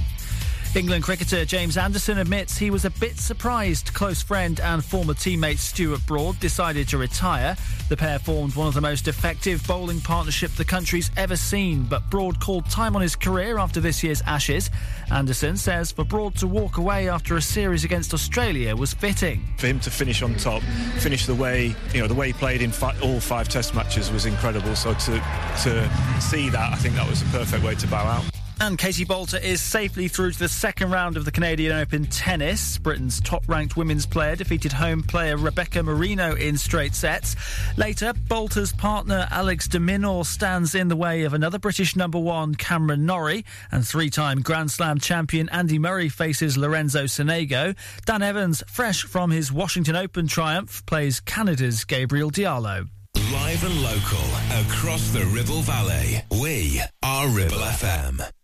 England 0.75 1.03
cricketer 1.03 1.45
James 1.45 1.77
Anderson 1.77 2.19
admits 2.19 2.55
he 2.55 2.69
was 2.69 2.85
a 2.85 2.91
bit 2.91 3.17
surprised 3.17 3.91
close 3.93 4.21
friend 4.21 4.59
and 4.59 4.85
former 4.85 5.15
teammate 5.15 5.57
Stuart 5.57 6.05
Broad 6.05 6.39
decided 6.39 6.87
to 6.89 6.97
retire. 6.97 7.57
The 7.89 7.97
pair 7.97 8.19
formed 8.19 8.55
one 8.55 8.67
of 8.67 8.75
the 8.75 8.81
most 8.81 9.07
effective 9.07 9.65
bowling 9.65 9.99
partnership 9.99 10.51
the 10.51 10.63
country's 10.63 11.09
ever 11.17 11.35
seen, 11.35 11.85
but 11.85 12.07
Broad 12.11 12.39
called 12.39 12.69
time 12.69 12.95
on 12.95 13.01
his 13.01 13.15
career 13.15 13.57
after 13.57 13.79
this 13.79 14.03
year's 14.03 14.21
Ashes. 14.21 14.69
Anderson 15.11 15.57
says 15.57 15.91
for 15.91 16.05
Broad 16.05 16.35
to 16.35 16.47
walk 16.47 16.77
away 16.77 17.09
after 17.09 17.35
a 17.35 17.41
series 17.41 17.83
against 17.83 18.13
Australia 18.13 18.75
was 18.75 18.93
fitting. 18.93 19.43
For 19.57 19.67
him 19.67 19.79
to 19.79 19.89
finish 19.89 20.21
on 20.21 20.35
top, 20.35 20.61
finish 20.99 21.25
the 21.25 21.35
way 21.35 21.75
you 21.93 22.01
know 22.01 22.07
the 22.07 22.13
way 22.13 22.27
he 22.27 22.33
played 22.33 22.61
in 22.61 22.71
fi- 22.71 22.97
all 23.01 23.19
five 23.19 23.49
Test 23.49 23.73
matches 23.73 24.11
was 24.11 24.27
incredible. 24.27 24.75
So 24.75 24.93
to 24.93 25.19
to 25.63 26.21
see 26.21 26.49
that, 26.49 26.73
I 26.73 26.75
think 26.75 26.93
that 26.95 27.09
was 27.09 27.23
the 27.23 27.37
perfect 27.37 27.63
way 27.63 27.73
to 27.73 27.87
bow 27.87 28.05
out. 28.05 28.38
And 28.61 28.77
Katie 28.77 29.05
Boulter 29.05 29.41
is 29.41 29.61
safely 29.61 30.09
through 30.09 30.33
to 30.33 30.39
the 30.39 30.49
second 30.49 30.91
round 30.91 31.15
of 31.15 31.23
the 31.23 31.31
Canadian 31.31 31.71
Open 31.71 32.05
tennis. 32.07 32.77
Britain's 32.77 33.21
top 33.21 33.47
ranked 33.47 33.77
women's 33.77 34.05
player 34.05 34.35
defeated 34.35 34.73
home 34.73 35.01
player 35.01 35.37
Rebecca 35.37 35.81
Marino 35.81 36.35
in 36.35 36.57
straight 36.57 36.93
sets. 36.93 37.37
Later, 37.77 38.11
Boulter's 38.13 38.73
partner 38.73 39.27
Alex 39.31 39.69
de 39.69 40.23
stands 40.25 40.75
in 40.75 40.89
the 40.89 40.95
way 40.97 41.23
of 41.23 41.33
another 41.33 41.57
British 41.57 41.95
number 41.95 42.19
one, 42.19 42.53
Cameron 42.53 43.05
Norrie, 43.05 43.45
and 43.71 43.87
three 43.87 44.09
time 44.09 44.41
Grand 44.41 44.69
Slam 44.69 44.99
champion 44.99 45.47
Andy 45.49 45.79
Murray 45.79 46.09
faces 46.09 46.57
Lorenzo 46.57 47.05
Sonego. 47.05 47.75
Dan 48.05 48.21
Evans, 48.21 48.61
fresh 48.67 49.03
from 49.03 49.31
his 49.31 49.53
Washington 49.53 49.95
Open 49.95 50.27
triumph, 50.27 50.85
plays 50.85 51.21
Canada's 51.21 51.85
Gabriel 51.85 52.29
Diallo. 52.29 52.89
Live 53.31 53.63
and 53.63 53.81
local 53.81 54.27
across 54.67 55.11
the 55.11 55.25
Ribble 55.33 55.61
Valley. 55.61 56.21
We 56.41 56.81
are 57.03 57.27
Ribble 57.29 57.57
FM. 57.57 58.38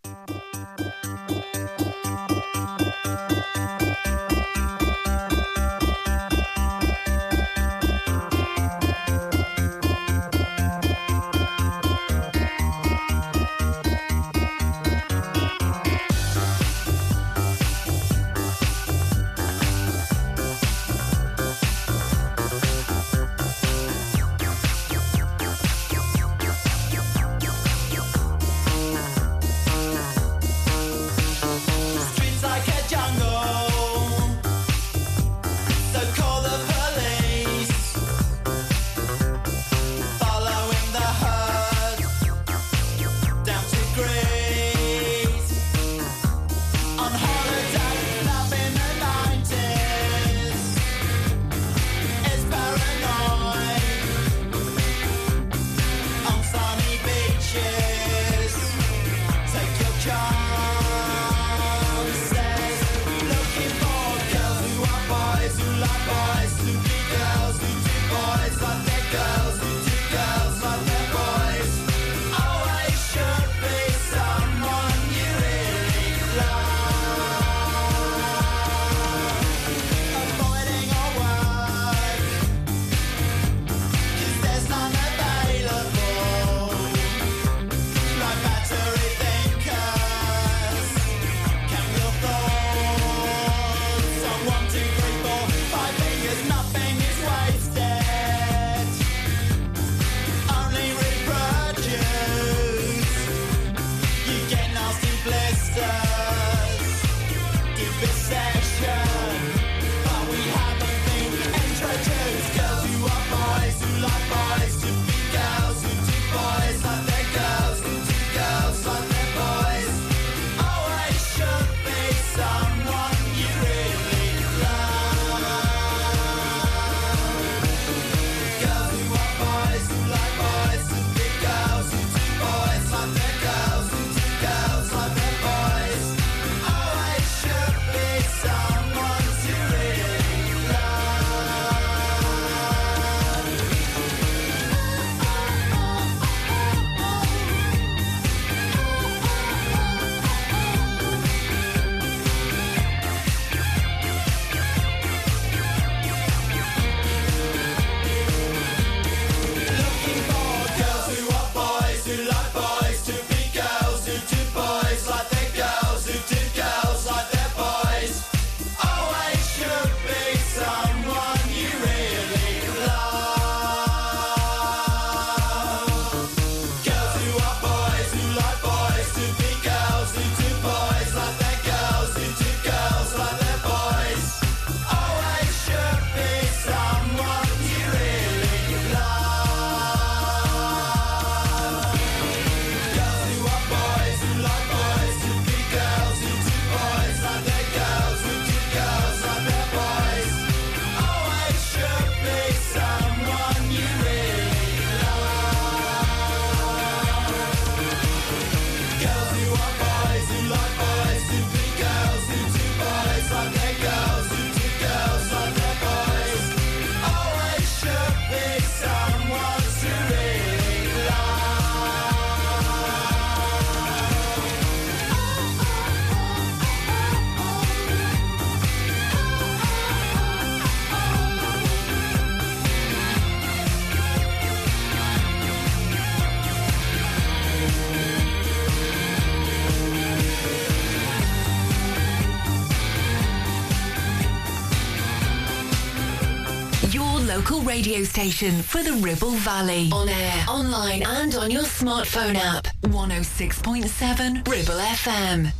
Local 247.36 247.60
radio 247.60 248.02
station 248.02 248.62
for 248.62 248.82
the 248.82 248.94
Ribble 248.94 249.32
Valley. 249.32 249.90
On 249.92 250.08
air, 250.08 250.44
online, 250.48 251.02
and 251.02 251.34
on 251.34 251.50
your 251.50 251.64
smartphone 251.64 252.34
app. 252.34 252.66
106.7 252.84 254.48
Ribble 254.48 254.80
FM. 254.80 255.52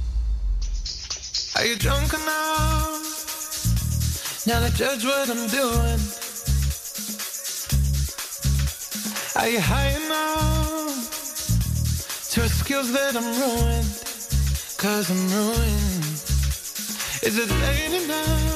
Are 1.54 1.66
you 1.66 1.76
drunk 1.76 2.14
enough 2.14 2.96
now 4.46 4.66
to 4.66 4.74
judge 4.74 5.04
what 5.04 5.28
I'm 5.28 5.46
doing? 5.48 6.00
Are 9.36 9.48
you 9.50 9.60
high 9.60 9.92
enough 10.00 11.10
to 12.30 12.42
excuse 12.42 12.90
that 12.92 13.16
I'm 13.16 13.28
ruined? 13.38 14.02
Cause 14.78 15.10
I'm 15.10 15.28
ruined. 15.28 16.22
Is 17.22 17.36
it 17.36 17.50
late 17.50 18.02
enough 18.02 18.55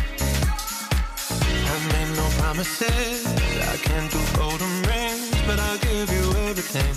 I 1.73 1.77
made 1.93 2.11
no 2.17 2.27
promises. 2.39 3.25
I 3.73 3.77
can't 3.77 4.11
do 4.11 4.19
golden 4.35 4.73
rings, 4.89 5.31
but 5.47 5.57
I'll 5.57 5.77
give 5.77 6.11
you 6.11 6.25
everything. 6.49 6.95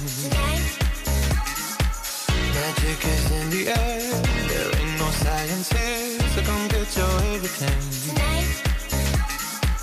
Magic 2.55 3.05
is 3.15 3.31
in 3.39 3.51
the 3.51 3.69
air. 3.69 4.23
There 4.51 4.71
ain't 4.81 4.99
no 4.99 5.09
science 5.23 5.71
here, 5.73 6.19
so 6.35 6.43
come 6.43 6.67
get 6.69 6.97
your 6.97 7.15
everything. 7.35 7.83
Tonight. 8.09 8.51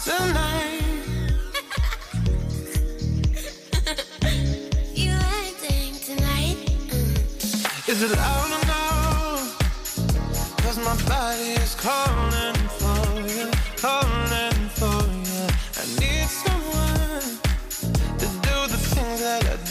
Tonight. 0.04 0.80
You 4.94 5.12
acting 5.12 5.96
tonight? 6.10 6.58
Is 7.88 8.02
it 8.04 8.12
loud 8.18 8.52
or 8.58 8.64
no? 8.68 8.84
Cause 10.64 10.78
my 10.80 10.96
body 11.08 11.52
is 11.64 11.76
calling 11.76 12.61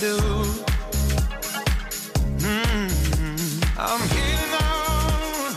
do. 0.01 0.16
Mm, 2.40 2.88
I'm 3.76 4.01
heating 4.09 4.55
on, 4.57 5.55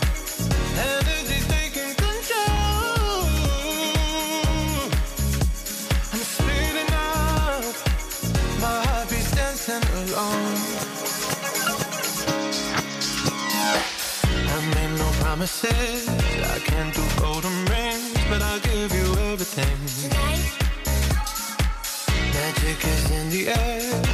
energy 0.84 1.40
taking 1.48 1.94
control. 1.96 3.24
I'm 6.12 6.24
speeding 6.36 6.92
up, 6.92 7.64
my 8.60 8.76
heartbeat's 8.84 9.30
dancing 9.34 9.84
along. 10.02 10.44
I 14.52 14.58
made 14.74 14.98
no 14.98 15.08
promises. 15.22 16.06
I 16.54 16.58
can't 16.58 16.94
do 16.94 17.02
golden 17.18 17.64
rings, 17.72 18.12
but 18.28 18.42
I'll 18.42 18.60
give 18.60 18.92
you 18.92 19.08
everything. 19.32 19.78
Magic 22.34 22.84
is 22.84 23.10
in 23.10 23.30
the 23.30 23.48
air. 23.48 24.13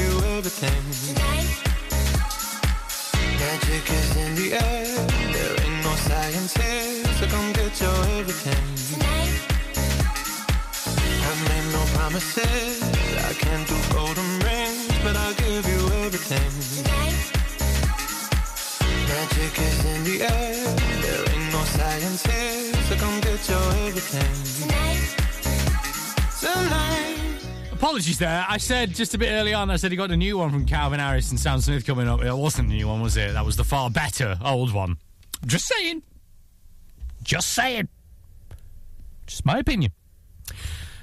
Apologies 27.91 28.19
there. 28.19 28.45
I 28.47 28.55
said 28.55 28.95
just 28.95 29.13
a 29.15 29.17
bit 29.17 29.31
early 29.31 29.53
on, 29.53 29.69
I 29.69 29.75
said 29.75 29.91
he 29.91 29.97
got 29.97 30.11
a 30.11 30.15
new 30.15 30.37
one 30.37 30.49
from 30.49 30.65
Calvin 30.65 31.01
Harris 31.01 31.29
and 31.29 31.37
Sam 31.37 31.59
Smith 31.59 31.85
coming 31.85 32.07
up. 32.07 32.23
It 32.23 32.33
wasn't 32.33 32.69
the 32.69 32.75
new 32.75 32.87
one, 32.87 33.01
was 33.01 33.17
it? 33.17 33.33
That 33.33 33.45
was 33.45 33.57
the 33.57 33.65
far 33.65 33.89
better 33.89 34.39
old 34.45 34.73
one. 34.73 34.95
Just 35.45 35.65
saying. 35.67 36.01
Just 37.21 37.49
saying. 37.49 37.89
Just 39.27 39.45
my 39.45 39.57
opinion. 39.57 39.91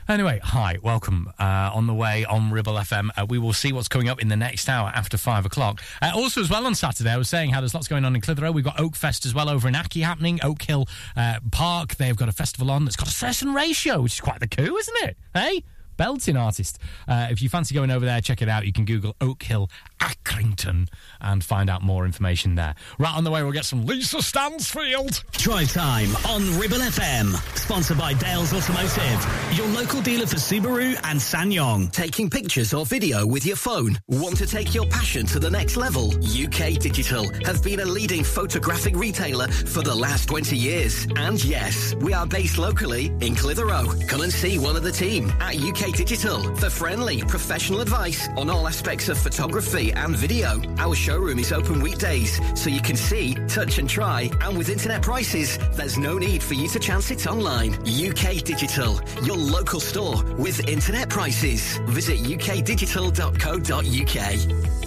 Anyway, 0.08 0.40
hi, 0.42 0.78
welcome. 0.82 1.30
Uh, 1.38 1.70
on 1.74 1.86
the 1.86 1.92
way 1.92 2.24
on 2.24 2.50
Ribble 2.50 2.72
FM, 2.72 3.10
uh, 3.18 3.26
we 3.28 3.38
will 3.38 3.52
see 3.52 3.70
what's 3.70 3.88
coming 3.88 4.08
up 4.08 4.22
in 4.22 4.28
the 4.28 4.36
next 4.36 4.66
hour 4.66 4.90
after 4.94 5.18
five 5.18 5.44
o'clock. 5.44 5.82
Uh, 6.00 6.12
also, 6.14 6.40
as 6.40 6.48
well 6.48 6.64
on 6.64 6.74
Saturday, 6.74 7.10
I 7.10 7.18
was 7.18 7.28
saying 7.28 7.50
how 7.50 7.60
there's 7.60 7.74
lots 7.74 7.86
going 7.86 8.06
on 8.06 8.14
in 8.14 8.22
Clitheroe. 8.22 8.50
We've 8.50 8.64
got 8.64 8.80
Oak 8.80 8.96
Fest 8.96 9.26
as 9.26 9.34
well 9.34 9.50
over 9.50 9.68
in 9.68 9.76
Aki 9.76 10.00
happening, 10.00 10.40
Oak 10.42 10.62
Hill 10.62 10.86
uh, 11.18 11.40
Park. 11.52 11.96
They've 11.96 12.16
got 12.16 12.30
a 12.30 12.32
festival 12.32 12.70
on 12.70 12.86
that's 12.86 12.96
got 12.96 13.08
a 13.08 13.12
certain 13.12 13.52
ratio, 13.52 14.00
which 14.00 14.14
is 14.14 14.20
quite 14.22 14.40
the 14.40 14.48
coup, 14.48 14.74
isn't 14.74 14.96
it? 15.02 15.18
Hey? 15.34 15.62
Belting 15.98 16.36
artist. 16.36 16.78
Uh, 17.06 17.26
if 17.30 17.42
you 17.42 17.48
fancy 17.48 17.74
going 17.74 17.90
over 17.90 18.06
there, 18.06 18.20
check 18.20 18.40
it 18.40 18.48
out. 18.48 18.64
You 18.64 18.72
can 18.72 18.84
Google 18.84 19.16
Oak 19.20 19.42
Hill 19.42 19.68
Accrington 20.00 20.88
and 21.20 21.42
find 21.42 21.68
out 21.68 21.82
more 21.82 22.06
information 22.06 22.54
there. 22.54 22.76
Right 22.98 23.14
on 23.14 23.24
the 23.24 23.32
way, 23.32 23.42
we'll 23.42 23.52
get 23.52 23.64
some 23.64 23.84
Lisa 23.84 24.22
Stansfield. 24.22 25.24
Drive 25.32 25.72
time 25.72 26.14
on 26.28 26.58
Ribble 26.58 26.78
FM. 26.78 27.34
Sponsored 27.58 27.98
by 27.98 28.14
Dales 28.14 28.52
Automotive, 28.52 29.56
your 29.56 29.66
local 29.68 30.00
dealer 30.00 30.26
for 30.26 30.36
Subaru 30.36 30.94
and 31.02 31.18
SsangYong. 31.18 31.90
Taking 31.90 32.30
pictures 32.30 32.72
or 32.72 32.86
video 32.86 33.26
with 33.26 33.44
your 33.44 33.56
phone? 33.56 33.98
Want 34.06 34.36
to 34.36 34.46
take 34.46 34.74
your 34.74 34.86
passion 34.86 35.26
to 35.26 35.40
the 35.40 35.50
next 35.50 35.76
level? 35.76 36.12
UK 36.22 36.78
Digital 36.78 37.28
have 37.44 37.62
been 37.64 37.80
a 37.80 37.84
leading 37.84 38.22
photographic 38.22 38.94
retailer 38.94 39.48
for 39.48 39.82
the 39.82 39.94
last 39.94 40.28
20 40.28 40.56
years. 40.56 41.08
And 41.16 41.42
yes, 41.44 41.94
we 41.96 42.12
are 42.14 42.26
based 42.26 42.56
locally 42.58 43.06
in 43.20 43.34
Clitheroe. 43.34 44.06
Come 44.06 44.20
and 44.20 44.32
see 44.32 44.58
one 44.60 44.76
of 44.76 44.84
the 44.84 44.92
team 44.92 45.32
at 45.40 45.56
UK 45.56 45.87
Digital 45.92 46.42
for 46.56 46.70
friendly, 46.70 47.22
professional 47.22 47.80
advice 47.80 48.28
on 48.36 48.50
all 48.50 48.66
aspects 48.66 49.08
of 49.08 49.18
photography 49.18 49.92
and 49.92 50.16
video. 50.16 50.60
Our 50.78 50.94
showroom 50.94 51.38
is 51.38 51.52
open 51.52 51.80
weekdays, 51.80 52.40
so 52.54 52.70
you 52.70 52.80
can 52.80 52.96
see, 52.96 53.34
touch 53.48 53.78
and 53.78 53.88
try. 53.88 54.30
And 54.42 54.56
with 54.56 54.68
internet 54.68 55.02
prices, 55.02 55.58
there's 55.72 55.98
no 55.98 56.18
need 56.18 56.42
for 56.42 56.54
you 56.54 56.68
to 56.68 56.78
chance 56.78 57.10
it 57.10 57.26
online. 57.26 57.74
UK 57.84 58.44
Digital, 58.44 59.00
your 59.22 59.36
local 59.36 59.80
store 59.80 60.22
with 60.34 60.68
internet 60.68 61.08
prices. 61.08 61.78
Visit 61.86 62.20
ukdigital.co.uk. 62.20 64.78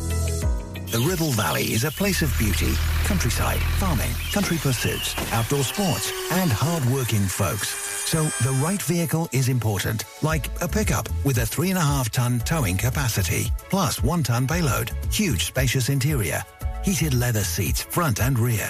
The 0.91 0.99
Ribble 0.99 1.31
Valley 1.31 1.71
is 1.71 1.85
a 1.85 1.91
place 1.91 2.21
of 2.21 2.37
beauty, 2.37 2.73
countryside, 3.05 3.61
farming, 3.79 4.11
country 4.33 4.57
pursuits, 4.57 5.15
outdoor 5.31 5.63
sports, 5.63 6.11
and 6.31 6.51
hard-working 6.51 7.21
folks. 7.21 7.90
So 8.11 8.23
the 8.43 8.51
right 8.61 8.81
vehicle 8.81 9.29
is 9.31 9.47
important, 9.47 10.03
like 10.21 10.49
a 10.61 10.67
pickup 10.67 11.07
with 11.23 11.37
a 11.37 11.45
three 11.45 11.69
and 11.69 11.77
a 11.77 11.81
half 11.81 12.11
ton 12.11 12.41
towing 12.41 12.75
capacity, 12.75 13.49
plus 13.69 14.03
one 14.03 14.21
ton 14.21 14.45
payload, 14.45 14.91
huge 15.09 15.45
spacious 15.45 15.87
interior, 15.87 16.43
heated 16.83 17.13
leather 17.13 17.45
seats 17.45 17.83
front 17.83 18.19
and 18.19 18.37
rear, 18.37 18.69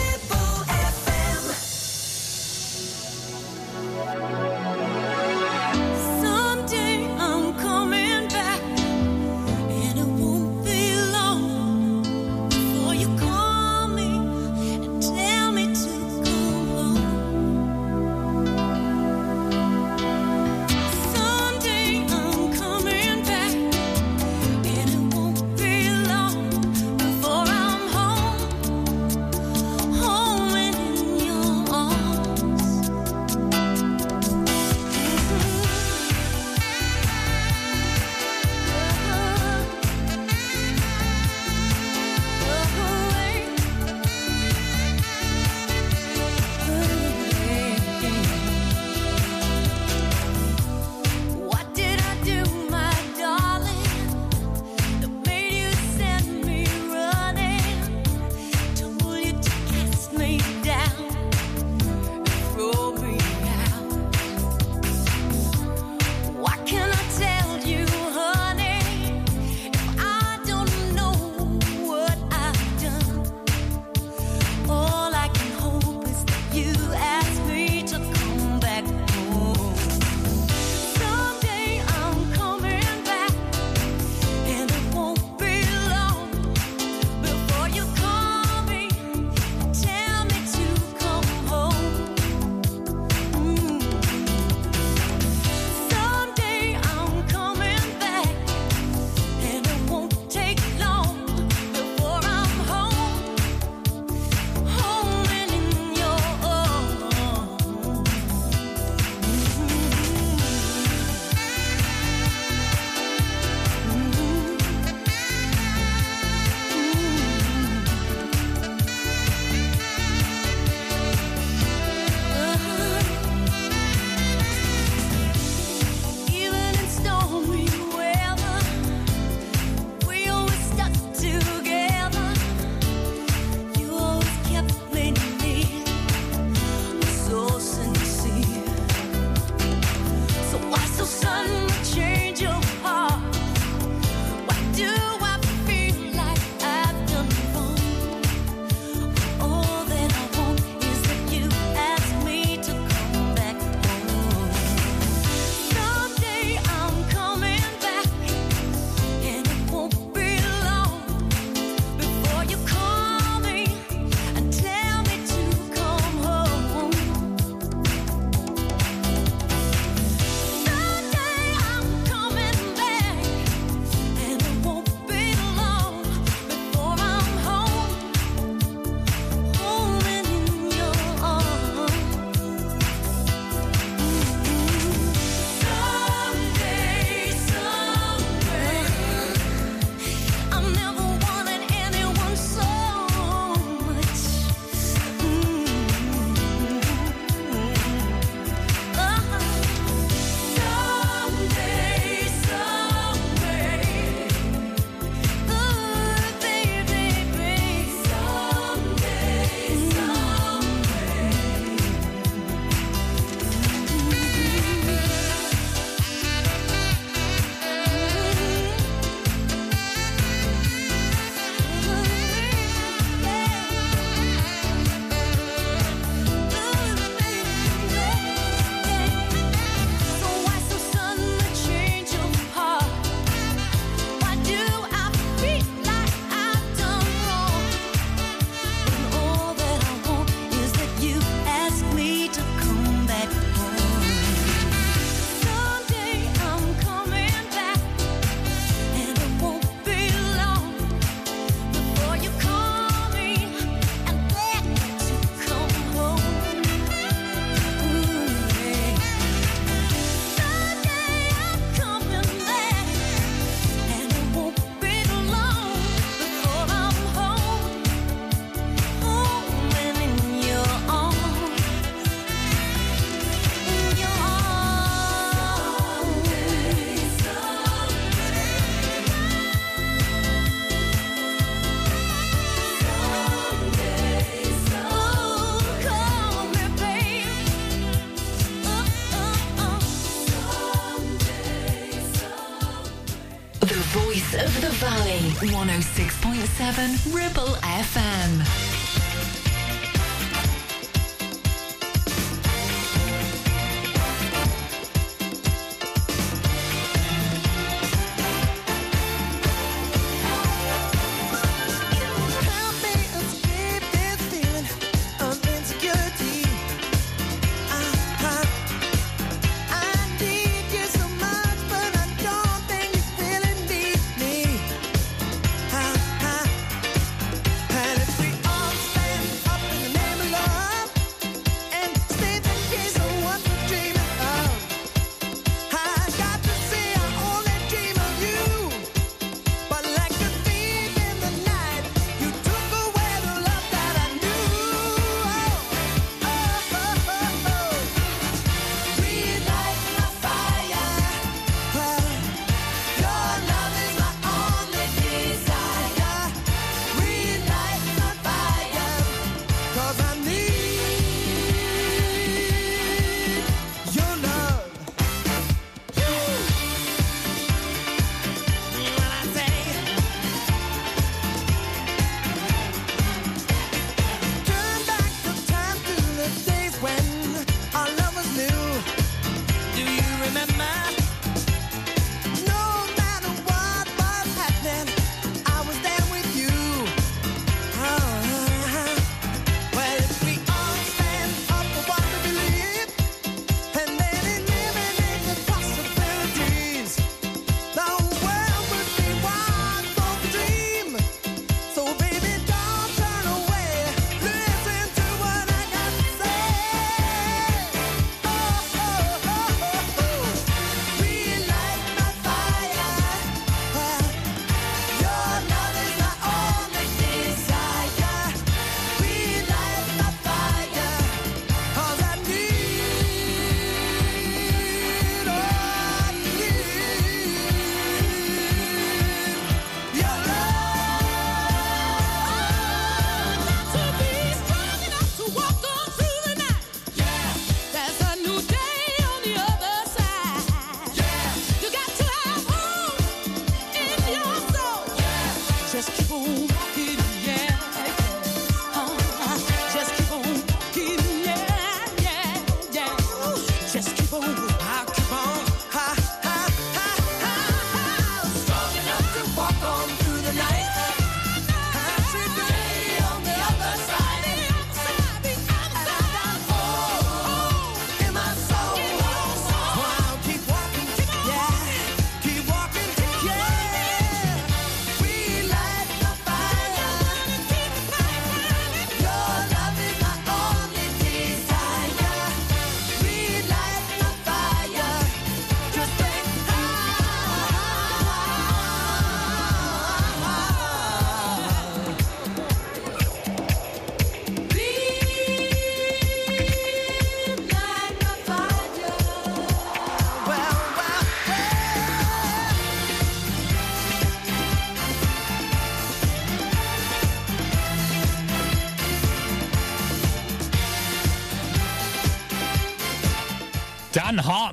7 296.71 297.13
Ribble. 297.13 297.40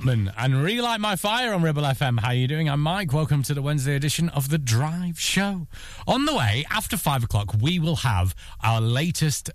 Chapman 0.08 0.32
and 0.38 0.62
Relight 0.62 1.00
My 1.00 1.16
Fire 1.16 1.52
on 1.52 1.60
Ribble 1.60 1.82
FM. 1.82 2.20
How 2.20 2.28
are 2.28 2.34
you 2.34 2.48
doing? 2.48 2.66
I'm 2.66 2.80
Mike. 2.80 3.12
Welcome 3.12 3.42
to 3.42 3.52
the 3.52 3.60
Wednesday 3.60 3.94
edition 3.94 4.30
of 4.30 4.48
The 4.48 4.56
Drive 4.56 5.20
Show. 5.20 5.66
On 6.06 6.24
the 6.24 6.34
way, 6.34 6.64
after 6.70 6.96
five 6.96 7.24
o'clock, 7.24 7.52
we 7.60 7.78
will 7.78 7.96
have 7.96 8.34
our 8.62 8.80
latest 8.80 9.50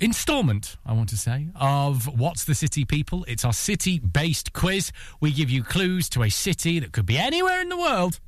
installment, 0.00 0.76
I 0.84 0.94
want 0.94 1.10
to 1.10 1.16
say, 1.16 1.50
of 1.54 2.08
What's 2.18 2.44
the 2.44 2.56
City 2.56 2.84
People. 2.84 3.24
It's 3.28 3.44
our 3.44 3.52
city 3.52 4.00
based 4.00 4.52
quiz. 4.52 4.90
We 5.20 5.30
give 5.30 5.48
you 5.48 5.62
clues 5.62 6.08
to 6.10 6.24
a 6.24 6.28
city 6.28 6.80
that 6.80 6.90
could 6.90 7.06
be 7.06 7.16
anywhere 7.16 7.60
in 7.60 7.68
the 7.68 7.78
world. 7.78 8.18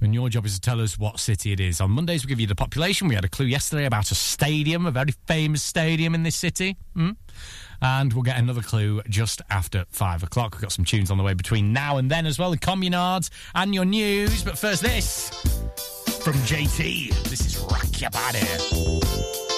And 0.00 0.14
your 0.14 0.28
job 0.28 0.46
is 0.46 0.54
to 0.54 0.60
tell 0.60 0.80
us 0.80 0.96
what 0.96 1.18
city 1.18 1.50
it 1.50 1.58
is. 1.58 1.80
On 1.80 1.90
Mondays, 1.90 2.24
we 2.24 2.28
give 2.28 2.38
you 2.38 2.46
the 2.46 2.54
population. 2.54 3.08
We 3.08 3.16
had 3.16 3.24
a 3.24 3.28
clue 3.28 3.46
yesterday 3.46 3.86
about 3.86 4.12
a 4.12 4.14
stadium, 4.14 4.86
a 4.86 4.92
very 4.92 5.12
famous 5.26 5.62
stadium 5.64 6.14
in 6.14 6.22
this 6.22 6.36
city. 6.36 6.76
Hmm 6.94 7.10
and 7.82 8.12
we'll 8.12 8.22
get 8.22 8.38
another 8.38 8.62
clue 8.62 9.02
just 9.08 9.42
after 9.50 9.84
five 9.88 10.22
o'clock. 10.22 10.54
We've 10.54 10.62
got 10.62 10.72
some 10.72 10.84
tunes 10.84 11.10
on 11.10 11.18
the 11.18 11.24
way 11.24 11.34
between 11.34 11.72
now 11.72 11.96
and 11.96 12.10
then 12.10 12.26
as 12.26 12.38
well, 12.38 12.50
the 12.50 12.58
communards 12.58 13.30
and 13.54 13.74
your 13.74 13.84
news. 13.84 14.42
But 14.42 14.58
first, 14.58 14.82
this 14.82 15.30
from 16.22 16.34
JT. 16.34 17.10
This 17.24 17.46
is 17.46 17.58
Rack 17.70 18.00
Your 18.00 18.10
Body. 18.10 19.53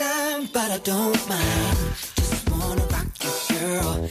time, 0.00 0.48
but 0.50 0.70
I 0.70 0.78
don't 0.78 1.28
mind. 1.28 1.76
Just 2.16 2.50
wanna 2.50 2.84
rock 2.86 3.06
you, 3.22 3.58
girl. 3.58 4.09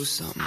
Do 0.00 0.06
something. 0.06 0.39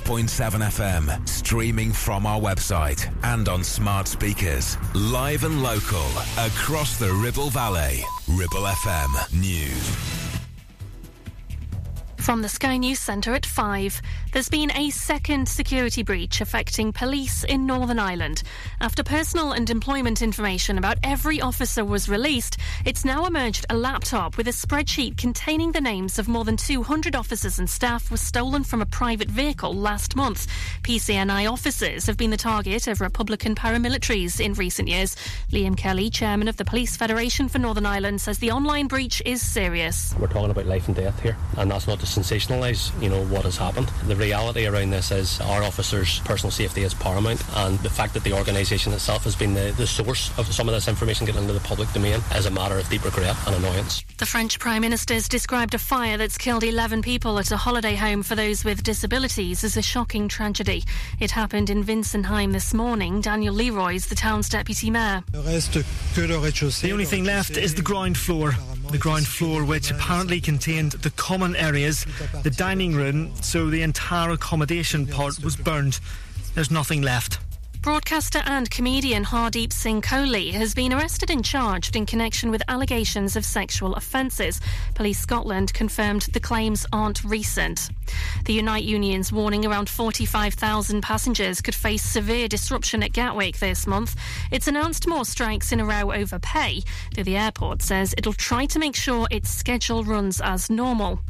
106.7 0.00 0.60
FM, 0.62 1.28
streaming 1.28 1.92
from 1.92 2.26
our 2.26 2.40
website 2.40 3.12
and 3.24 3.48
on 3.48 3.64
smart 3.64 4.06
speakers. 4.06 4.76
Live 4.94 5.44
and 5.44 5.62
local 5.62 6.06
across 6.38 6.98
the 6.98 7.12
Ribble 7.12 7.50
Valley. 7.50 8.02
Ribble 8.28 8.66
FM 8.66 9.40
News. 9.40 10.18
From 12.18 12.42
the 12.42 12.48
Sky 12.50 12.76
News 12.76 12.98
Centre 12.98 13.32
at 13.32 13.46
5, 13.46 14.02
there's 14.32 14.50
been 14.50 14.70
a 14.72 14.90
second 14.90 15.48
security 15.48 16.02
breach 16.02 16.42
affecting 16.42 16.92
police 16.92 17.42
in 17.44 17.64
Northern 17.64 17.98
Ireland. 17.98 18.42
After 18.82 19.02
personal 19.02 19.52
and 19.52 19.70
employment 19.70 20.20
information 20.20 20.76
about 20.76 20.98
every 21.02 21.40
officer 21.40 21.86
was 21.86 22.06
released, 22.06 22.57
it's 22.88 23.04
now 23.04 23.26
emerged 23.26 23.66
a 23.68 23.76
laptop 23.76 24.38
with 24.38 24.48
a 24.48 24.50
spreadsheet 24.50 25.18
containing 25.18 25.72
the 25.72 25.80
names 25.80 26.18
of 26.18 26.26
more 26.26 26.42
than 26.42 26.56
200 26.56 27.14
officers 27.14 27.58
and 27.58 27.68
staff 27.68 28.10
was 28.10 28.18
stolen 28.18 28.64
from 28.64 28.80
a 28.80 28.86
private 28.86 29.28
vehicle 29.28 29.74
last 29.74 30.16
month. 30.16 30.46
PSNI 30.84 31.52
officers 31.52 32.06
have 32.06 32.16
been 32.16 32.30
the 32.30 32.38
target 32.38 32.86
of 32.86 33.02
Republican 33.02 33.54
paramilitaries 33.54 34.40
in 34.40 34.54
recent 34.54 34.88
years. 34.88 35.16
Liam 35.52 35.76
Kelly, 35.76 36.08
chairman 36.08 36.48
of 36.48 36.56
the 36.56 36.64
Police 36.64 36.96
Federation 36.96 37.46
for 37.46 37.58
Northern 37.58 37.84
Ireland, 37.84 38.22
says 38.22 38.38
the 38.38 38.52
online 38.52 38.86
breach 38.86 39.20
is 39.26 39.42
serious. 39.42 40.14
We're 40.18 40.28
talking 40.28 40.50
about 40.50 40.64
life 40.64 40.86
and 40.86 40.96
death 40.96 41.22
here, 41.22 41.36
and 41.58 41.70
that's 41.70 41.86
not 41.86 42.00
to 42.00 42.06
sensationalise, 42.06 42.90
you 43.02 43.08
know, 43.08 43.24
what 43.26 43.44
has 43.44 43.56
happened. 43.56 43.88
The 44.06 44.16
reality 44.16 44.66
around 44.66 44.90
this 44.90 45.10
is 45.10 45.40
our 45.40 45.62
officers' 45.62 46.20
personal 46.20 46.50
safety 46.50 46.82
is 46.82 46.94
paramount, 46.94 47.42
and 47.56 47.78
the 47.80 47.90
fact 47.90 48.14
that 48.14 48.24
the 48.24 48.32
organisation 48.32 48.92
itself 48.92 49.24
has 49.24 49.36
been 49.36 49.54
the, 49.54 49.74
the 49.76 49.86
source 49.86 50.36
of 50.38 50.52
some 50.52 50.68
of 50.68 50.74
this 50.74 50.88
information 50.88 51.26
getting 51.26 51.42
into 51.42 51.52
the 51.54 51.60
public 51.60 51.92
domain 51.92 52.20
is 52.34 52.46
a 52.46 52.50
matter 52.50 52.78
of 52.78 52.88
deep 52.88 53.04
regret 53.04 53.36
and 53.46 53.56
annoyance. 53.56 54.04
The 54.18 54.26
French 54.26 54.58
Prime 54.58 54.82
Minister's 54.82 55.28
described 55.28 55.74
a 55.74 55.78
fire 55.78 56.16
that's 56.16 56.38
killed 56.38 56.64
11 56.64 57.02
people 57.02 57.38
at 57.38 57.50
a 57.50 57.56
holiday 57.56 57.94
home 57.94 58.22
for 58.22 58.34
those 58.34 58.64
with 58.64 58.82
disabilities 58.82 59.64
as 59.64 59.76
a 59.76 59.82
shocking 59.82 60.28
tragedy. 60.28 60.84
It 61.20 61.30
happened 61.30 61.70
in 61.70 61.84
Wintzenheim 61.84 62.52
this 62.52 62.72
morning. 62.72 63.20
Daniel 63.20 63.54
Leroy's 63.54 64.06
the 64.06 64.14
town's 64.14 64.48
deputy 64.48 64.90
mayor. 64.90 65.22
The 66.80 66.92
only 66.92 67.04
thing 67.04 67.24
left 67.24 67.56
is 67.56 67.74
the 67.74 67.82
ground 67.82 68.16
floor. 68.16 68.54
The 68.90 68.98
ground 68.98 69.26
floor, 69.26 69.64
which 69.64 69.90
apparently 69.90 70.40
contained 70.40 70.92
the 70.92 71.10
common 71.10 71.54
areas, 71.56 72.06
the 72.42 72.50
dining 72.50 72.94
room, 72.94 73.34
so 73.42 73.68
the 73.68 73.82
entire 73.82 74.30
accommodation 74.30 75.06
part 75.06 75.42
was 75.44 75.56
burned. 75.56 76.00
There's 76.54 76.70
nothing 76.70 77.02
left. 77.02 77.38
Broadcaster 77.82 78.42
and 78.44 78.70
comedian 78.70 79.24
Hardeep 79.24 79.72
Singh 79.72 80.02
Kohli 80.02 80.52
has 80.52 80.74
been 80.74 80.92
arrested 80.92 81.30
and 81.30 81.44
charged 81.44 81.96
in 81.96 82.06
connection 82.06 82.50
with 82.50 82.62
allegations 82.68 83.36
of 83.36 83.44
sexual 83.44 83.94
offences. 83.94 84.60
Police 84.94 85.20
Scotland 85.20 85.72
confirmed 85.74 86.22
the 86.32 86.40
claims 86.40 86.84
aren't 86.92 87.22
recent. 87.22 87.90
The 88.44 88.52
Unite 88.54 88.84
Union's 88.84 89.32
warning 89.32 89.66
around 89.66 89.88
45,000 89.88 91.02
passengers 91.02 91.60
could 91.60 91.74
face 91.74 92.02
severe 92.02 92.48
disruption 92.48 93.02
at 93.02 93.12
Gatwick 93.12 93.58
this 93.58 93.86
month. 93.86 94.16
It's 94.50 94.68
announced 94.68 95.06
more 95.06 95.24
strikes 95.24 95.72
in 95.72 95.80
a 95.80 95.84
row 95.84 96.12
over 96.12 96.38
pay, 96.38 96.82
though 97.14 97.22
the 97.22 97.36
airport 97.36 97.82
says 97.82 98.14
it'll 98.16 98.32
try 98.32 98.66
to 98.66 98.78
make 98.78 98.96
sure 98.96 99.26
its 99.30 99.50
schedule 99.50 100.04
runs 100.04 100.40
as 100.40 100.70
normal. 100.70 101.20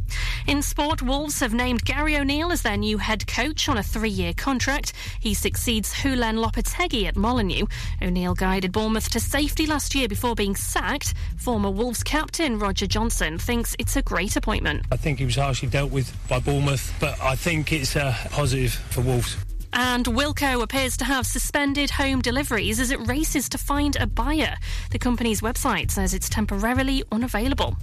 In 0.47 0.63
sport, 0.63 1.03
Wolves 1.03 1.41
have 1.41 1.53
named 1.53 1.85
Gary 1.85 2.17
O'Neill 2.17 2.53
as 2.53 2.63
their 2.63 2.77
new 2.77 2.99
head 2.99 3.27
coach 3.27 3.69
on 3.69 3.77
a 3.77 3.83
three 3.83 4.09
year 4.09 4.33
contract. 4.33 4.93
He 5.21 5.35
succeeds 5.35 5.93
Julen 5.93 6.43
Lopetegui 6.43 7.07
at 7.07 7.17
Molineux. 7.17 7.67
O'Neill 8.01 8.35
guided 8.35 8.73
Bournemouth 8.73 9.11
to 9.11 9.21
safety 9.21 9.67
last 9.67 9.95
year 9.95 10.09
before 10.09 10.35
being 10.35 10.57
sacked. 10.57 11.15
Former 11.37 11.71
Wolves 11.71 12.03
captain 12.03 12.59
Roger 12.59 12.87
Johnson 12.87 13.39
thinks 13.39 13.77
it's 13.79 13.97
a 13.97 14.03
great 14.03 14.37
appointment. 14.37 14.87
I 14.91 14.97
think 14.97 15.19
he 15.19 15.25
was 15.25 15.37
harshly 15.37 15.69
dealt 15.69 15.91
with 15.91 16.17
by 16.29 16.39
Bournemouth, 16.39 16.68
but 17.01 17.19
I 17.23 17.35
think 17.35 17.73
it's 17.73 17.97
a 17.97 18.15
positive 18.31 18.73
for 18.91 19.01
Wolves. 19.01 19.37
And 19.73 20.05
Wilko 20.05 20.63
appears 20.63 20.97
to 20.99 21.05
have 21.05 21.27
suspended 21.27 21.91
home 21.91 22.21
deliveries 22.21 22.79
as 22.81 22.91
it 22.91 23.07
races 23.07 23.49
to 23.51 23.59
find 23.59 23.97
a 23.97 24.07
buyer. 24.07 24.55
The 24.91 24.99
company's 24.99 25.41
website 25.41 25.91
says 25.91 26.13
it's 26.13 26.29
temporarily 26.29 27.05
unavailable. 27.11 27.77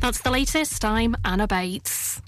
That's 0.00 0.20
the 0.20 0.30
latest. 0.30 0.84
I'm 0.84 1.14
Anna 1.24 1.46
Bates. 1.46 2.20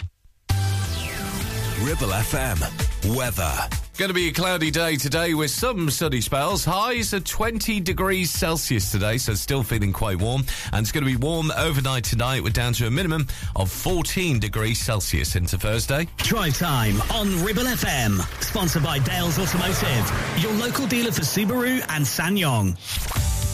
Ribble 1.82 2.08
FM. 2.08 3.14
Weather. 3.14 3.52
Going 3.98 4.08
to 4.08 4.14
be 4.14 4.28
a 4.28 4.32
cloudy 4.32 4.70
day 4.70 4.96
today 4.96 5.34
with 5.34 5.50
some 5.50 5.90
sunny 5.90 6.22
spells. 6.22 6.64
Highs 6.64 7.12
are 7.12 7.20
20 7.20 7.80
degrees 7.80 8.30
Celsius 8.30 8.90
today, 8.90 9.18
so 9.18 9.34
still 9.34 9.62
feeling 9.62 9.92
quite 9.92 10.18
warm. 10.18 10.44
And 10.72 10.82
it's 10.82 10.90
going 10.90 11.04
to 11.04 11.10
be 11.10 11.16
warm 11.16 11.50
overnight 11.56 12.04
tonight. 12.04 12.42
We're 12.42 12.50
down 12.50 12.72
to 12.74 12.86
a 12.86 12.90
minimum 12.90 13.26
of 13.54 13.70
14 13.70 14.38
degrees 14.38 14.78
Celsius 14.80 15.36
into 15.36 15.58
Thursday. 15.58 16.08
Drive 16.18 16.56
time 16.56 17.00
on 17.12 17.44
Ribble 17.44 17.64
FM. 17.64 18.20
Sponsored 18.42 18.82
by 18.82 18.98
Dales 18.98 19.38
Automotive, 19.38 20.42
your 20.42 20.52
local 20.54 20.86
dealer 20.86 21.12
for 21.12 21.22
Subaru 21.22 21.84
and 21.90 22.04
SsangYong. 22.06 23.45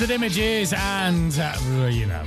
Altered 0.00 0.14
Images 0.14 0.72
and, 0.76 1.36
uh, 1.40 1.86
you 1.90 2.06
know, 2.06 2.22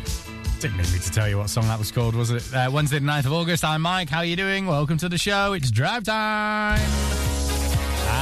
didn't 0.59 0.75
need 0.75 0.91
me 0.91 0.99
to 0.99 1.09
tell 1.09 1.29
you 1.29 1.37
what 1.37 1.49
song 1.49 1.63
that 1.69 1.79
was 1.79 1.89
called, 1.89 2.15
was 2.15 2.29
it? 2.29 2.53
Uh, 2.53 2.69
Wednesday, 2.69 2.99
the 2.99 3.05
9th 3.05 3.27
of 3.27 3.31
August. 3.31 3.63
I'm 3.63 3.81
Mike. 3.81 4.09
How 4.09 4.17
are 4.17 4.25
you 4.25 4.35
doing? 4.35 4.65
Welcome 4.67 4.97
to 4.97 5.07
the 5.07 5.17
show. 5.17 5.53
It's 5.53 5.71
drive 5.71 6.03
time. 6.03 6.81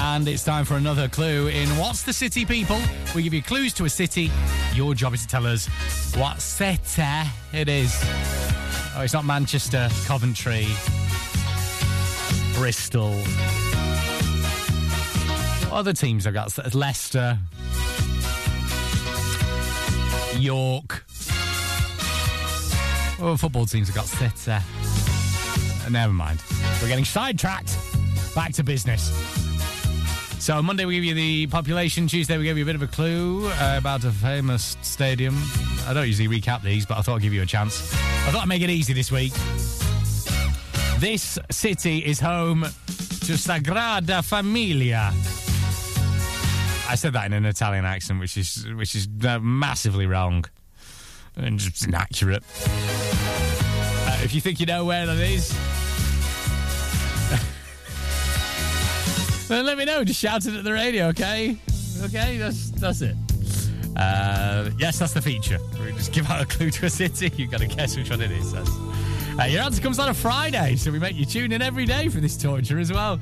And 0.04 0.28
it's 0.28 0.43
time 0.43 0.66
for 0.66 0.76
another 0.76 1.08
clue 1.08 1.47
in 1.47 1.68
What's 1.80 2.04
the 2.04 2.14
City, 2.14 2.45
people? 2.45 2.80
We 3.16 3.24
give 3.24 3.34
you 3.34 3.41
clues 3.41 3.74
to 3.74 3.86
a 3.86 3.89
city. 3.89 4.30
Your 4.76 4.93
job 4.93 5.16
is 5.16 5.22
to 5.22 5.28
tell 5.28 5.47
us 5.47 5.66
what 6.16 6.39
city 6.41 7.02
it 7.52 7.70
is. 7.70 8.00
Oh, 8.95 9.02
it's 9.02 9.14
not 9.14 9.26
Manchester, 9.26 9.89
Coventry, 10.06 10.68
Bristol. 12.54 13.16
What 15.64 15.80
other 15.80 15.93
teams 15.93 16.28
I've 16.28 16.36
got? 16.36 16.76
Leicester, 16.76 17.39
York. 20.39 21.05
Well, 23.19 23.37
football 23.37 23.65
teams 23.65 23.87
have 23.89 23.95
got 23.95 24.05
City. 24.05 24.51
Uh, 24.51 25.89
never 25.89 26.13
mind. 26.13 26.41
We're 26.81 26.87
getting 26.87 27.05
sidetracked. 27.05 27.77
Back 28.33 28.53
to 28.53 28.63
business. 28.63 29.11
So 30.39 30.61
Monday 30.61 30.85
we 30.85 30.95
give 30.95 31.03
you 31.03 31.13
the 31.13 31.47
population. 31.47 32.07
Tuesday 32.07 32.37
we 32.37 32.45
gave 32.45 32.57
you 32.57 32.63
a 32.63 32.65
bit 32.65 32.75
of 32.75 32.81
a 32.81 32.87
clue 32.87 33.47
uh, 33.47 33.75
about 33.77 34.05
a 34.05 34.11
famous 34.11 34.77
stadium. 34.81 35.35
I 35.85 35.93
don't 35.93 36.07
usually 36.07 36.29
recap 36.29 36.63
these, 36.63 36.85
but 36.85 36.97
I 36.97 37.01
thought 37.01 37.17
I'd 37.17 37.21
give 37.21 37.33
you 37.33 37.41
a 37.41 37.45
chance. 37.45 37.93
I 37.93 38.31
thought 38.31 38.43
I'd 38.43 38.47
make 38.47 38.61
it 38.61 38.69
easy 38.69 38.93
this 38.93 39.11
week. 39.11 39.33
This 40.99 41.37
city 41.51 41.99
is 41.99 42.19
home 42.19 42.61
to 42.63 43.33
Sagrada 43.33 44.23
Familia. 44.23 45.11
I 46.89 46.95
said 46.95 47.13
that 47.13 47.27
in 47.27 47.33
an 47.33 47.45
Italian 47.45 47.85
accent, 47.85 48.19
which 48.19 48.35
is 48.35 48.65
which 48.75 48.95
is 48.95 49.07
uh, 49.23 49.37
massively 49.39 50.07
wrong 50.07 50.43
and 51.35 51.59
just 51.59 51.85
inaccurate. 51.85 52.43
Uh, 52.65 54.21
if 54.23 54.33
you 54.33 54.41
think 54.41 54.59
you 54.59 54.65
know 54.65 54.85
where 54.85 55.05
that 55.05 55.17
is, 55.17 55.49
then 59.49 59.67
let 59.67 59.77
me 59.77 59.85
know. 59.85 60.03
Just 60.03 60.19
shout 60.19 60.47
it 60.47 60.55
at 60.55 60.63
the 60.63 60.73
radio, 60.73 61.09
okay? 61.09 61.55
Okay, 62.01 62.37
that's 62.37 62.71
that's 62.71 63.01
it. 63.01 63.15
Uh, 63.95 64.71
yes, 64.79 64.97
that's 64.97 65.13
the 65.13 65.21
feature. 65.21 65.59
We 65.85 65.91
just 65.91 66.11
give 66.11 66.27
out 66.27 66.41
a 66.41 66.45
clue 66.45 66.71
to 66.71 66.87
a 66.87 66.89
city. 66.89 67.31
You've 67.35 67.51
got 67.51 67.59
to 67.59 67.67
guess 67.67 67.97
which 67.97 68.09
one 68.09 68.21
it 68.21 68.31
is. 68.31 68.51
That's, 68.51 68.71
uh, 69.39 69.43
your 69.43 69.61
answer 69.61 69.79
comes 69.79 69.99
on 69.99 70.09
a 70.09 70.13
Friday, 70.15 70.75
so 70.75 70.91
we 70.91 70.97
make 70.97 71.15
you 71.15 71.25
tune 71.25 71.51
in 71.51 71.61
every 71.61 71.85
day 71.85 72.07
for 72.07 72.19
this 72.19 72.35
torture 72.35 72.79
as 72.79 72.91
well. 72.91 73.19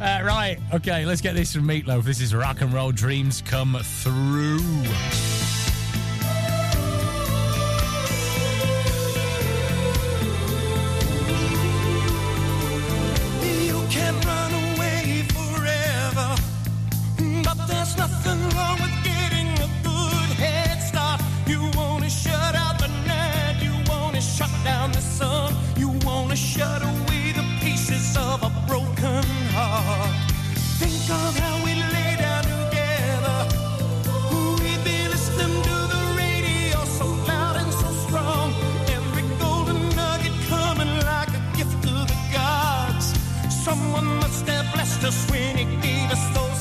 Uh, 0.00 0.22
right, 0.22 0.58
okay, 0.72 1.04
let's 1.04 1.20
get 1.20 1.34
this 1.34 1.52
from 1.52 1.64
Meatloaf. 1.64 2.04
This 2.04 2.20
is 2.20 2.32
Rock 2.32 2.60
and 2.60 2.72
Roll 2.72 2.92
Dreams 2.92 3.42
Come 3.44 3.76
Through. 3.82 5.47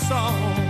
song. 0.08 0.67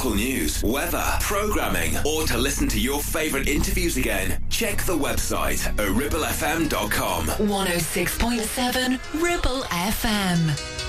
Local 0.00 0.16
news, 0.16 0.62
weather, 0.62 1.04
programming, 1.20 1.94
or 2.06 2.26
to 2.26 2.38
listen 2.38 2.66
to 2.66 2.80
your 2.80 3.02
favourite 3.02 3.46
interviews 3.46 3.98
again, 3.98 4.42
check 4.48 4.82
the 4.84 4.96
website 4.96 5.66
at 5.66 5.76
ribblefm.com. 5.76 7.26
106.7 7.26 9.22
Ribble 9.22 9.62
FM. 9.64 10.79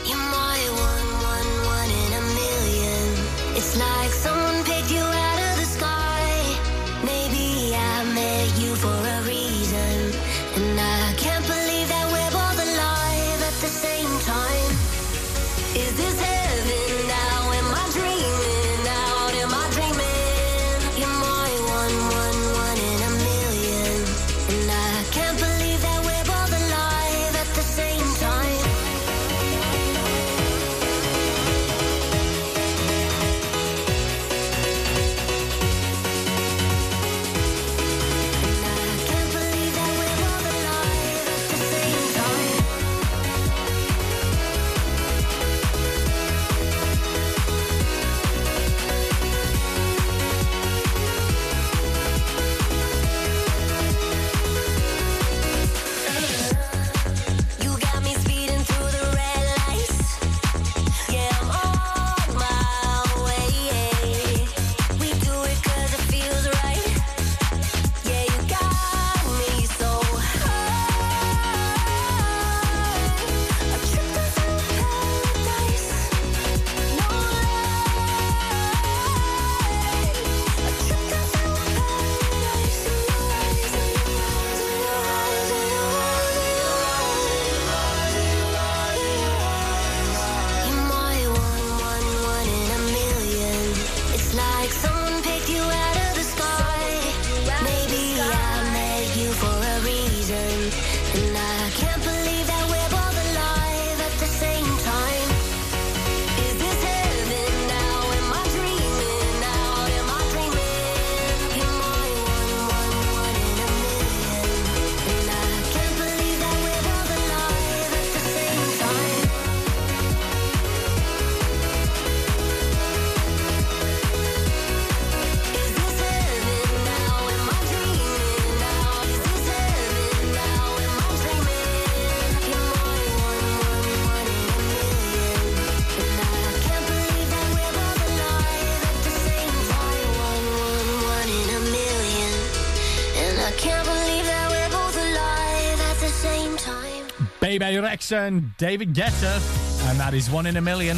Bebe 147.71 147.87
Rexha 147.87 148.27
and 148.27 148.51
David 148.57 148.93
Guetta, 148.93 149.89
and 149.89 149.97
that 149.97 150.13
is 150.13 150.29
one 150.29 150.45
in 150.45 150.57
a 150.57 150.61
million. 150.61 150.97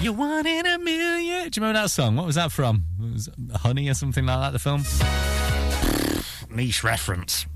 You're 0.00 0.12
one 0.12 0.46
in 0.46 0.64
a 0.64 0.78
million. 0.78 1.50
Do 1.50 1.60
you 1.60 1.66
remember 1.66 1.80
that 1.80 1.90
song? 1.90 2.14
What 2.14 2.26
was 2.26 2.36
that 2.36 2.52
from? 2.52 2.84
It 3.02 3.12
was 3.12 3.28
Honey 3.56 3.88
or 3.88 3.94
something 3.94 4.24
like 4.24 4.38
that, 4.38 4.52
the 4.52 4.60
film? 4.60 4.84
Niche 6.56 6.84
reference. 6.84 7.46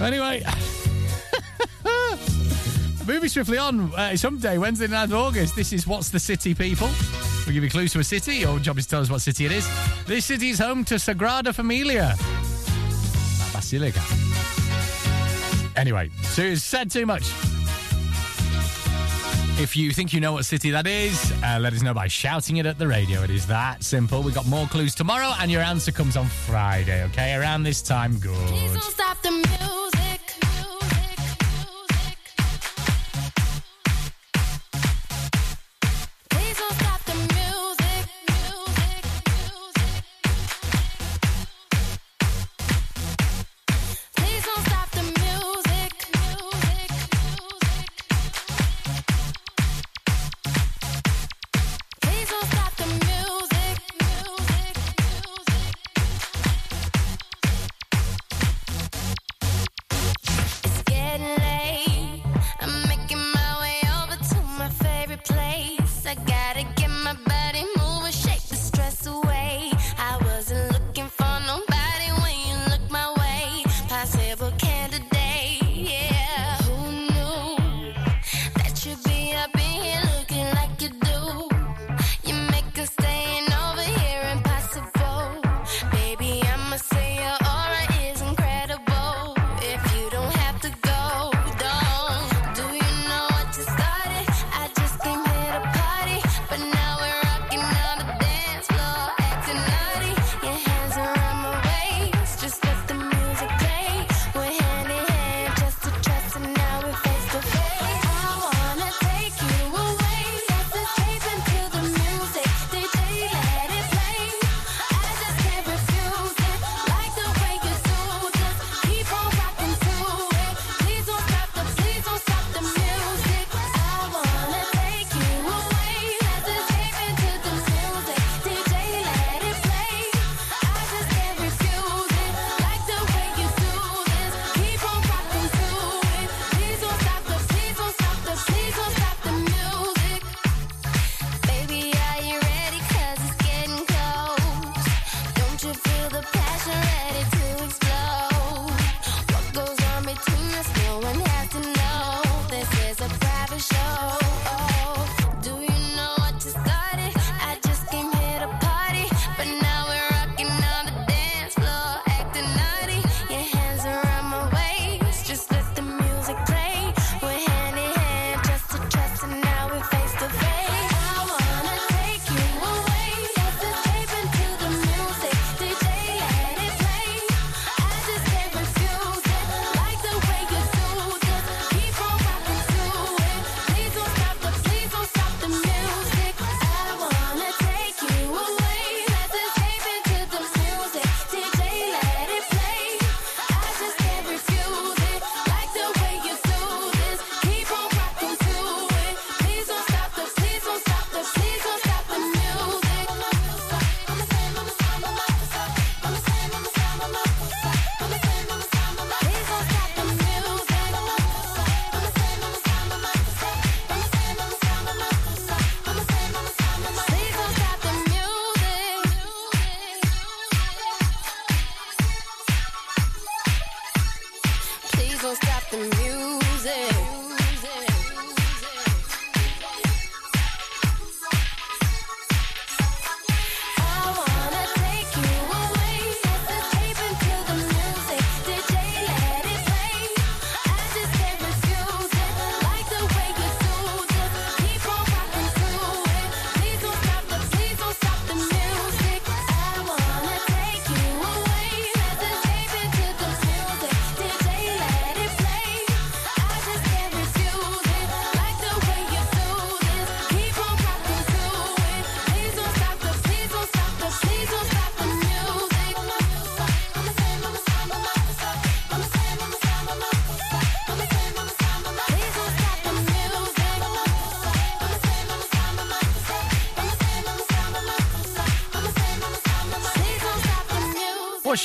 Anyway, 0.00 0.44
moving 3.08 3.28
swiftly 3.28 3.58
on. 3.58 3.92
Uh, 3.94 4.16
someday, 4.16 4.58
Wednesday, 4.58 4.86
9th 4.86 5.04
of 5.06 5.14
August, 5.14 5.56
this 5.56 5.72
is 5.72 5.88
What's 5.88 6.10
the 6.10 6.20
City, 6.20 6.54
people? 6.54 6.88
We 7.48 7.52
give 7.52 7.64
you 7.64 7.70
clues 7.70 7.92
to 7.94 7.98
a 7.98 8.04
city. 8.04 8.36
Your 8.36 8.60
job 8.60 8.78
is 8.78 8.84
to 8.84 8.90
tell 8.90 9.00
us 9.00 9.10
what 9.10 9.22
city 9.22 9.46
it 9.46 9.50
is. 9.50 9.68
This 10.06 10.26
city 10.26 10.50
is 10.50 10.60
home 10.60 10.84
to 10.84 10.94
Sagrada 10.94 11.52
Familia, 11.52 12.14
La 13.40 13.52
Basilica. 13.52 14.25
Anyway, 15.76 16.10
it's 16.36 16.62
said 16.62 16.90
too 16.90 17.06
much. 17.06 17.30
If 19.58 19.74
you 19.74 19.90
think 19.90 20.12
you 20.12 20.20
know 20.20 20.34
what 20.34 20.44
city 20.44 20.70
that 20.70 20.86
is, 20.86 21.32
uh, 21.42 21.58
let 21.58 21.72
us 21.72 21.80
know 21.80 21.94
by 21.94 22.08
shouting 22.08 22.58
it 22.58 22.66
at 22.66 22.78
the 22.78 22.86
radio. 22.86 23.22
It 23.22 23.30
is 23.30 23.46
that 23.46 23.82
simple. 23.82 24.22
We've 24.22 24.34
got 24.34 24.46
more 24.46 24.66
clues 24.66 24.94
tomorrow, 24.94 25.32
and 25.40 25.50
your 25.50 25.62
answer 25.62 25.92
comes 25.92 26.14
on 26.14 26.26
Friday. 26.26 27.04
Okay, 27.04 27.34
around 27.34 27.62
this 27.62 27.80
time. 27.80 28.18
Good. 28.18 28.34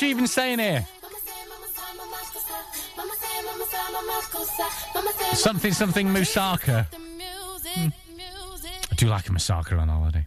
She 0.01 0.09
even 0.09 0.25
saying 0.25 0.57
here? 0.57 0.83
Something, 5.35 5.73
something 5.73 6.07
Moussaka. 6.07 6.87
Hmm. 6.91 7.89
I 8.91 8.95
do 8.95 9.09
like 9.09 9.29
a 9.29 9.31
Moussaka 9.31 9.79
on 9.79 9.89
holiday. 9.89 10.25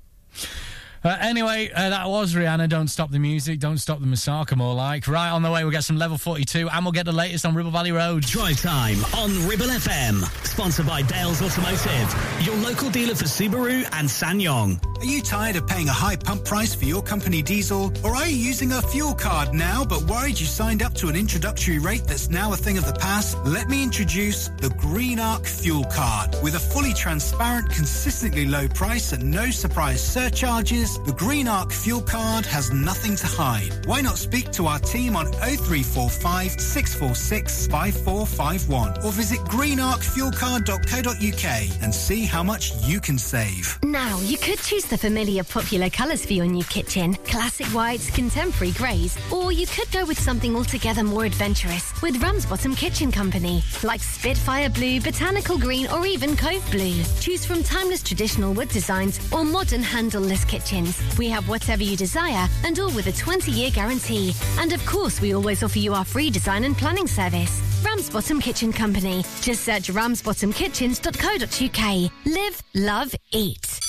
Anyway, 1.25 1.71
uh, 1.75 1.89
that 1.89 2.07
was 2.07 2.35
Rihanna. 2.35 2.69
Don't 2.69 2.89
stop 2.89 3.11
the 3.11 3.19
music. 3.19 3.59
Don't 3.59 3.79
stop 3.79 3.99
the 3.99 4.07
Moussaka, 4.07 4.59
more 4.59 4.75
like. 4.75 5.09
Right 5.09 5.31
on 5.31 5.41
the 5.41 5.51
way, 5.51 5.65
we'll 5.65 5.73
get 5.73 5.83
some 5.83 5.97
level 5.97 6.19
42 6.19 6.69
and 6.69 6.85
we'll 6.85 6.93
get 6.93 7.07
the 7.07 7.13
latest 7.13 7.47
on 7.47 7.55
Ribble 7.55 7.71
Valley 7.71 7.93
Road. 7.93 8.25
Drive 8.25 8.61
time 8.61 9.03
on 9.17 9.31
Ribble 9.49 9.65
FM. 9.65 10.23
Sponsored 10.47 10.87
by 10.87 11.01
Dales 11.01 11.41
Automotive, 11.41 12.45
your 12.45 12.57
local 12.57 12.91
dealer 12.91 13.15
for 13.15 13.25
Subaru 13.25 13.89
and 13.93 14.07
SsangYong. 14.07 14.85
Are 15.01 15.07
you 15.07 15.23
tired 15.23 15.57
of 15.57 15.67
paying 15.67 15.89
a 15.89 15.93
high 15.93 16.17
pump 16.17 16.45
price 16.45 16.75
for 16.75 16.85
your 16.85 17.03
company 17.03 17.43
diesel? 17.43 17.93
Or 18.05 18.15
are 18.15 18.27
you 18.27 18.37
using 18.37 18.73
a 18.73 18.83
fuel 18.83 19.15
card 19.15 19.53
now 19.53 19.85
but 19.85 20.03
worried 20.03 20.39
you 20.39 20.47
signed 20.47 20.83
up 20.83 20.95
to 20.95 21.09
an 21.09 21.17
introductory 21.17 21.79
rate 21.79 22.05
that's 22.07 22.31
now 22.31 22.53
a 22.53 22.57
thing 22.57 22.79
of 22.79 22.87
the 22.87 22.93
past? 22.93 23.37
Let 23.45 23.69
me 23.69 23.83
introduce 23.83 24.49
the 24.61 24.71
Green 24.79 25.19
Arc 25.19 25.47
Fuel 25.47 25.85
Card. 25.85 26.37
With 26.43 26.55
a 26.55 26.59
fully 26.61 26.95
transparent, 26.95 27.71
consistently 27.71 28.47
low 28.47 28.69
price 28.69 29.13
and 29.13 29.31
no 29.31 29.51
surprise 29.51 30.03
surcharges, 30.03 30.99
the 31.01 31.14
Green 31.17 31.47
Arc 31.47 31.71
Fuel 31.71 32.03
Card 32.03 32.45
has 32.47 32.73
nothing 32.73 33.15
to 33.17 33.27
hide. 33.27 33.87
Why 33.87 34.01
not 34.01 34.17
speak 34.19 34.51
to 34.53 34.67
our 34.67 34.79
team 34.81 35.15
on 35.15 35.27
0345 35.27 36.61
646 36.61 37.69
5451 37.69 39.05
or 39.05 39.13
visit 39.13 39.39
greenarcfuelcard.co.uk 39.41 41.83
and 41.83 41.95
see 41.95 42.25
how 42.25 42.43
much 42.43 42.73
you 42.83 43.01
can 43.01 43.19
save. 43.19 43.79
Now, 43.85 44.19
you 44.21 44.39
could 44.39 44.59
choose 44.59 44.87
the 44.87 44.99
familiar 44.99 45.45
popular 45.45 45.89
colours 45.89 46.27
for 46.27 46.33
your 46.33 46.47
new 46.47 46.65
kitchen 46.65 47.15
classic 47.15 47.67
whites, 47.69 48.11
contemporary 48.11 48.73
greys, 48.73 49.17
or 49.33 49.53
you 49.53 49.69
could 49.69 49.91
go 49.93 50.05
with 50.05 50.19
something 50.19 50.57
altogether 50.57 51.05
more 51.05 51.27
adventurous 51.27 51.93
with 52.03 52.21
Ramsbottom 52.21 52.75
Kitchen 52.75 53.13
Company, 53.13 53.63
like 53.83 54.03
Spitfire 54.03 54.71
Blue, 54.71 55.01
Botanical 55.01 55.59
Green, 55.59 55.87
or 55.89 56.07
even 56.07 56.37
Cove 56.37 56.69
Blue. 56.73 57.05
Choose 57.21 57.47
from 57.47 57.63
timeless 57.63 58.03
traditional 58.03 58.53
wood 58.53 58.71
designs 58.71 59.21
or 59.33 59.45
modern 59.45 59.83
handleless 59.83 60.45
kitchens. 60.45 61.04
We 61.19 61.29
have 61.29 61.49
whatever 61.49 61.83
you 61.83 61.97
desire 61.97 62.49
and 62.65 62.79
all 62.79 62.93
with 62.93 63.07
a 63.07 63.13
20 63.13 63.51
year 63.51 63.71
guarantee. 63.71 64.35
And 64.59 64.73
of 64.73 64.85
course, 64.87 65.21
we 65.21 65.35
always 65.35 65.63
offer 65.63 65.79
you 65.79 65.95
our 65.95 66.05
free 66.05 66.31
design 66.31 66.65
and 66.65 66.77
planning 66.77 67.07
service. 67.07 67.63
Ramsbottom 67.85 68.41
Kitchen 68.41 68.73
Company. 68.73 69.25
Just 69.41 69.65
search 69.65 69.89
ramsbottomkitchens.co.uk. 69.89 72.11
Live, 72.27 72.63
love, 72.75 73.15
eat. 73.33 73.81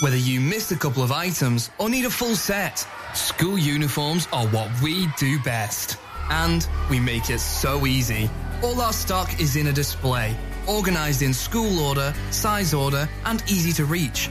Whether 0.00 0.16
you 0.16 0.40
missed 0.40 0.72
a 0.72 0.76
couple 0.76 1.02
of 1.02 1.12
items 1.12 1.70
or 1.78 1.88
need 1.88 2.04
a 2.04 2.10
full 2.10 2.34
set, 2.34 2.86
school 3.14 3.56
uniforms 3.56 4.28
are 4.32 4.46
what 4.48 4.68
we 4.82 5.06
do 5.18 5.38
best. 5.40 5.98
And 6.30 6.66
we 6.90 6.98
make 6.98 7.30
it 7.30 7.38
so 7.38 7.86
easy. 7.86 8.28
All 8.62 8.80
our 8.80 8.92
stock 8.92 9.40
is 9.40 9.56
in 9.56 9.68
a 9.68 9.72
display, 9.72 10.36
organised 10.68 11.22
in 11.22 11.32
school 11.32 11.80
order, 11.80 12.12
size 12.30 12.74
order, 12.74 13.08
and 13.24 13.42
easy 13.48 13.72
to 13.74 13.84
reach. 13.84 14.30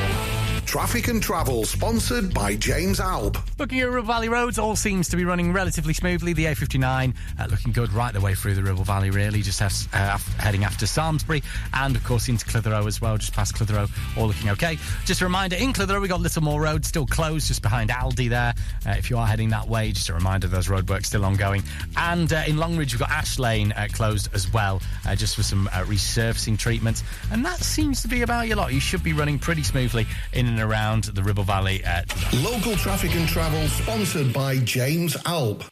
Traffic 0.71 1.09
and 1.09 1.21
Travel, 1.21 1.65
sponsored 1.65 2.33
by 2.33 2.55
James 2.55 3.01
Alb. 3.01 3.37
Looking 3.59 3.81
at 3.81 3.89
Ribble 3.89 4.07
Valley 4.07 4.29
roads, 4.29 4.57
all 4.57 4.77
seems 4.77 5.09
to 5.09 5.17
be 5.17 5.25
running 5.25 5.51
relatively 5.51 5.93
smoothly. 5.93 6.31
The 6.31 6.45
A59 6.45 7.13
uh, 7.37 7.47
looking 7.47 7.73
good 7.73 7.91
right 7.91 8.13
the 8.13 8.21
way 8.21 8.35
through 8.35 8.55
the 8.55 8.63
Ribble 8.63 8.85
Valley, 8.85 9.09
really, 9.09 9.41
just 9.41 9.59
has, 9.59 9.89
uh, 9.91 10.17
heading 10.37 10.63
after 10.63 10.85
Samlesbury 10.85 11.43
and, 11.73 11.93
of 11.97 12.05
course, 12.05 12.29
into 12.29 12.45
Clitheroe 12.45 12.87
as 12.87 13.01
well, 13.01 13.17
just 13.17 13.33
past 13.33 13.53
Clitheroe, 13.53 13.89
all 14.15 14.27
looking 14.27 14.49
okay. 14.51 14.77
Just 15.03 15.19
a 15.19 15.25
reminder, 15.25 15.57
in 15.57 15.73
Clitheroe, 15.73 15.99
we 15.99 16.07
got 16.07 16.21
Little 16.21 16.41
Littlemoor 16.41 16.61
Road 16.61 16.85
still 16.85 17.05
closed, 17.05 17.49
just 17.49 17.61
behind 17.61 17.89
Aldi 17.89 18.29
there. 18.29 18.53
Uh, 18.87 18.91
if 18.91 19.09
you 19.09 19.17
are 19.17 19.27
heading 19.27 19.49
that 19.49 19.67
way, 19.67 19.91
just 19.91 20.07
a 20.07 20.13
reminder, 20.13 20.47
those 20.47 20.69
roadworks 20.69 21.07
still 21.07 21.25
ongoing. 21.25 21.63
And 21.97 22.31
uh, 22.31 22.43
in 22.47 22.55
Longridge, 22.55 22.93
we've 22.93 23.01
got 23.01 23.11
Ash 23.11 23.37
Lane 23.37 23.73
uh, 23.73 23.89
closed 23.91 24.33
as 24.33 24.49
well, 24.53 24.81
uh, 25.05 25.17
just 25.17 25.35
for 25.35 25.43
some 25.43 25.67
resurfacing 25.67 26.57
treatments. 26.57 27.03
And 27.29 27.43
that 27.43 27.59
seems 27.59 28.01
to 28.03 28.07
be 28.07 28.21
about 28.21 28.47
your 28.47 28.55
lot. 28.55 28.71
You 28.71 28.79
should 28.79 29.03
be 29.03 29.11
running 29.11 29.37
pretty 29.37 29.63
smoothly 29.63 30.07
in 30.31 30.47
and 30.47 30.60
around 30.61 31.05
the 31.05 31.23
Ribble 31.23 31.43
Valley. 31.43 31.83
At- 31.83 32.13
Local 32.35 32.75
Traffic 32.75 33.13
and 33.15 33.27
Travel, 33.27 33.67
sponsored 33.67 34.31
by 34.31 34.57
James 34.59 35.17
Alb. 35.25 35.63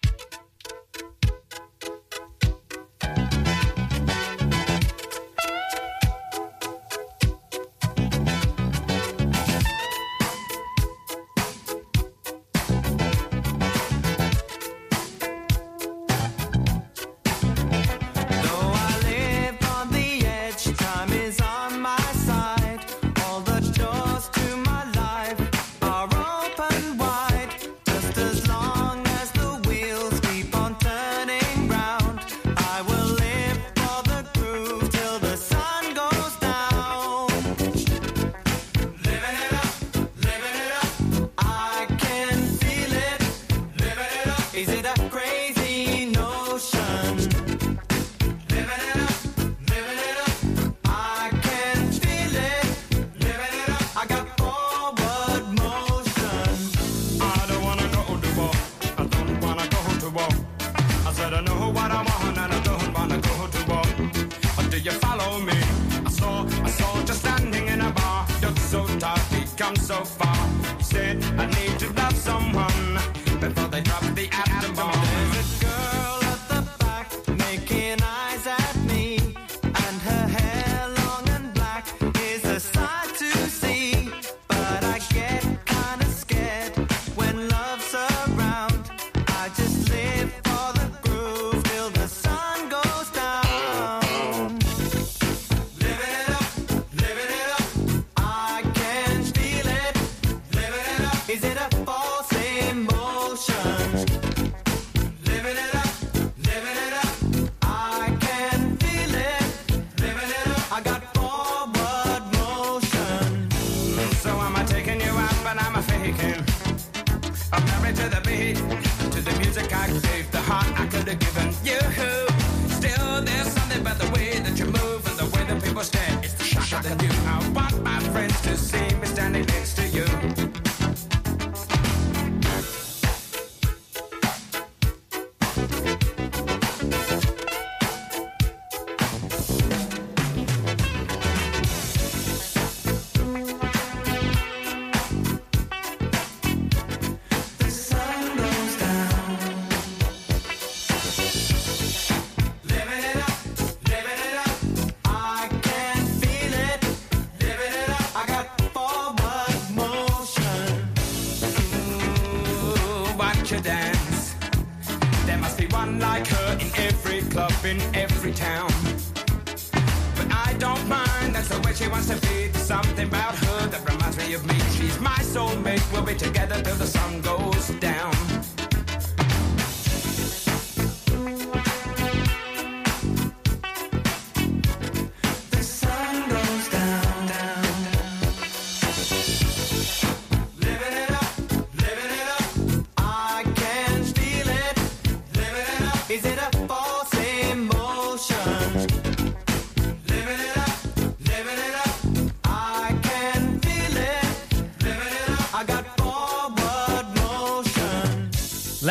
Said 70.79 71.23
I 71.37 71.45
need 71.45 71.79
to 71.79 71.91
love 71.93 72.15
someone 72.15 72.93
before 73.39 73.67
they 73.67 73.81
drop 73.81 74.03
the 74.15 74.27
atom 74.31 74.75
bomb. 74.75 75.38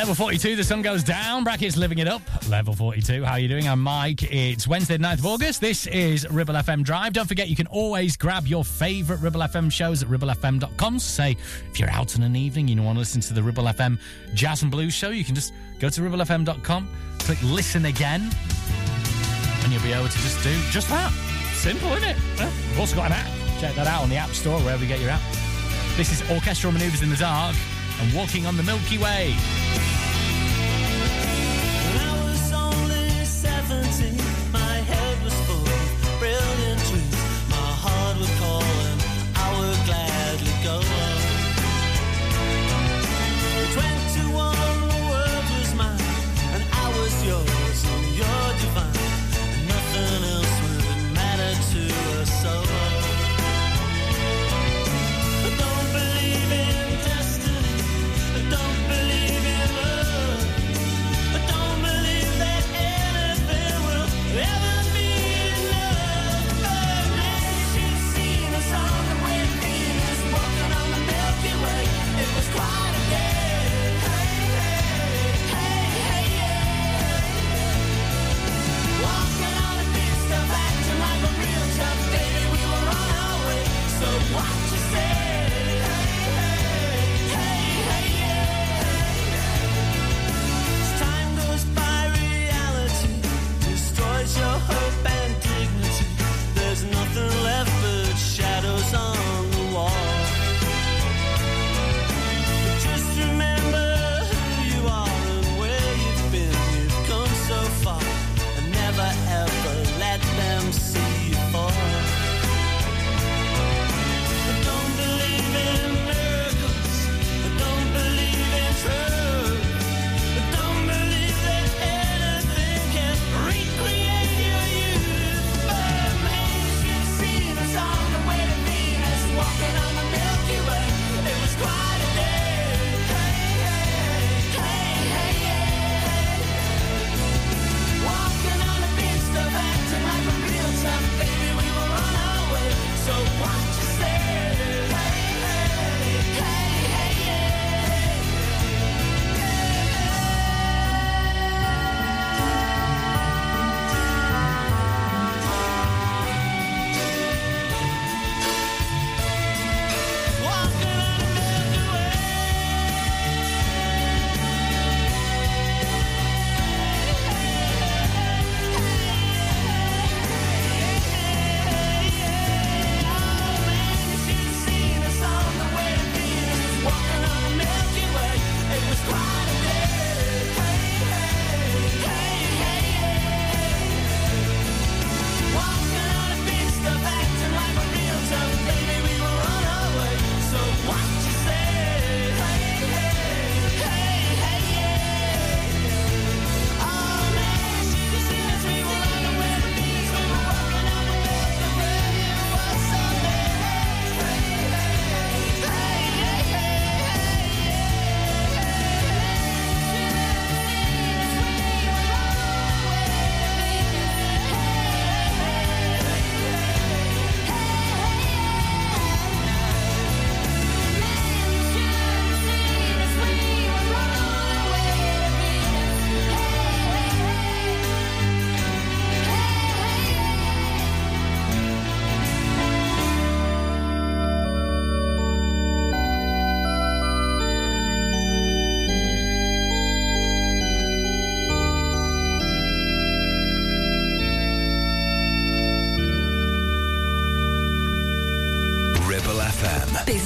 Level 0.09 0.25
42, 0.25 0.57
the 0.57 0.65
sun 0.65 0.81
goes 0.81 1.05
down. 1.05 1.45
Brackets 1.45 1.77
living 1.77 1.99
it 1.99 2.09
up. 2.09 2.23
Level 2.49 2.75
42, 2.75 3.23
how 3.25 3.33
are 3.33 3.39
you 3.39 3.47
doing? 3.47 3.69
I'm 3.69 3.83
Mike. 3.83 4.23
It's 4.23 4.67
Wednesday, 4.67 4.97
the 4.97 5.05
9th 5.05 5.19
of 5.19 5.27
August. 5.27 5.61
This 5.61 5.87
is 5.87 6.27
Ribble 6.31 6.55
FM 6.55 6.83
Drive. 6.83 7.13
Don't 7.13 7.27
forget, 7.27 7.51
you 7.51 7.55
can 7.55 7.67
always 7.67 8.17
grab 8.17 8.47
your 8.47 8.65
favourite 8.65 9.21
Ribble 9.21 9.41
FM 9.41 9.71
shows 9.71 10.03
at 10.03 10.09
ribblefm.com. 10.09 10.99
Say, 10.99 11.37
if 11.71 11.79
you're 11.79 11.91
out 11.91 12.17
on 12.17 12.23
an 12.23 12.37
evening, 12.37 12.69
you 12.69 12.83
want 12.83 12.97
to 12.97 13.01
listen 13.01 13.21
to 13.21 13.35
the 13.35 13.43
Ribble 13.43 13.65
FM 13.65 13.99
Jazz 14.33 14.63
and 14.63 14.71
Blues 14.71 14.95
show, 14.95 15.11
you 15.11 15.25
can 15.25 15.35
just 15.35 15.53
go 15.79 15.91
to 15.91 16.01
ribblefm.com, 16.01 16.89
click 17.19 17.43
listen 17.43 17.85
again, 17.85 18.31
and 19.63 19.71
you'll 19.71 19.83
be 19.83 19.93
able 19.93 20.09
to 20.09 20.19
just 20.21 20.43
do 20.43 20.59
just 20.71 20.89
that. 20.89 21.13
Simple, 21.53 21.93
isn't 21.93 22.09
it? 22.09 22.17
We've 22.39 22.81
also 22.81 22.97
got 22.97 23.11
an 23.11 23.13
app. 23.13 23.61
Check 23.61 23.75
that 23.75 23.87
out 23.87 24.05
on 24.05 24.09
the 24.09 24.17
App 24.17 24.31
Store, 24.31 24.59
wherever 24.61 24.83
you 24.83 24.89
get 24.89 25.01
your 25.01 25.11
app. 25.11 25.21
This 25.99 26.11
is 26.11 26.31
Orchestral 26.31 26.73
Manoeuvres 26.73 27.03
in 27.03 27.11
the 27.11 27.17
Dark 27.17 27.55
and 28.01 28.15
Walking 28.15 28.47
on 28.47 28.57
the 28.57 28.63
Milky 28.63 28.97
Way. 28.97 29.37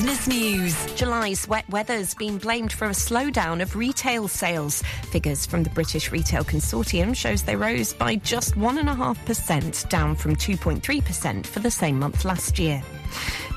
Business 0.02 0.26
news. 0.26 0.94
July's 0.94 1.46
wet 1.46 1.68
weather's 1.68 2.12
been 2.12 2.36
blamed 2.36 2.72
for 2.72 2.86
a 2.86 2.90
slowdown 2.90 3.62
of 3.62 3.76
retail 3.76 4.26
sales. 4.26 4.82
Figures 5.12 5.46
from 5.46 5.62
the 5.62 5.70
British 5.70 6.10
Retail 6.10 6.42
Consortium 6.42 7.14
shows 7.14 7.44
they 7.44 7.54
rose 7.54 7.94
by 7.94 8.16
just 8.16 8.56
1.5%, 8.56 9.88
down 9.88 10.16
from 10.16 10.34
2.3% 10.34 11.46
for 11.46 11.60
the 11.60 11.70
same 11.70 12.00
month 12.00 12.24
last 12.24 12.58
year. 12.58 12.82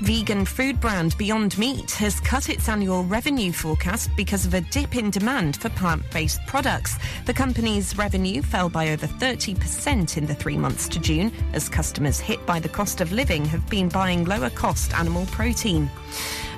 Vegan 0.01 0.43
food 0.43 0.81
brand 0.81 1.17
Beyond 1.17 1.57
Meat 1.57 1.91
has 1.91 2.19
cut 2.19 2.49
its 2.49 2.67
annual 2.67 3.05
revenue 3.05 3.53
forecast 3.53 4.09
because 4.17 4.45
of 4.45 4.53
a 4.53 4.59
dip 4.61 4.95
in 4.95 5.09
demand 5.09 5.55
for 5.55 5.69
plant-based 5.69 6.45
products. 6.47 6.97
The 7.25 7.33
company's 7.33 7.97
revenue 7.97 8.41
fell 8.41 8.69
by 8.69 8.89
over 8.89 9.07
30% 9.07 10.17
in 10.17 10.25
the 10.25 10.35
three 10.35 10.57
months 10.57 10.89
to 10.89 10.99
June 10.99 11.31
as 11.53 11.69
customers 11.69 12.19
hit 12.19 12.45
by 12.45 12.59
the 12.59 12.69
cost 12.69 12.99
of 12.99 13.13
living 13.13 13.45
have 13.45 13.67
been 13.69 13.87
buying 13.87 14.25
lower 14.25 14.49
cost 14.49 14.93
animal 14.93 15.25
protein. 15.27 15.89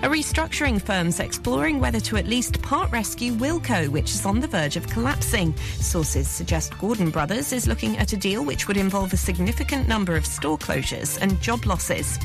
A 0.03 0.09
restructuring 0.09 0.79
firm's 0.79 1.19
exploring 1.19 1.79
whether 1.79 1.99
to 2.01 2.17
at 2.17 2.27
least 2.27 2.61
part 2.61 2.91
rescue 2.91 3.33
Wilko, 3.33 3.89
which 3.89 4.13
is 4.13 4.27
on 4.27 4.39
the 4.39 4.47
verge 4.47 4.75
of 4.75 4.87
collapsing. 4.87 5.57
Sources 5.79 6.27
suggest 6.27 6.77
Gordon 6.77 7.09
Brothers 7.09 7.51
is 7.51 7.67
looking 7.67 7.97
at 7.97 8.13
a 8.13 8.17
deal 8.17 8.45
which 8.45 8.67
would 8.67 8.77
involve 8.77 9.11
a 9.11 9.17
significant 9.17 9.87
number 9.87 10.15
of 10.15 10.23
store 10.23 10.57
closures 10.57 11.19
and 11.19 11.41
job 11.41 11.65
losses. 11.65 12.19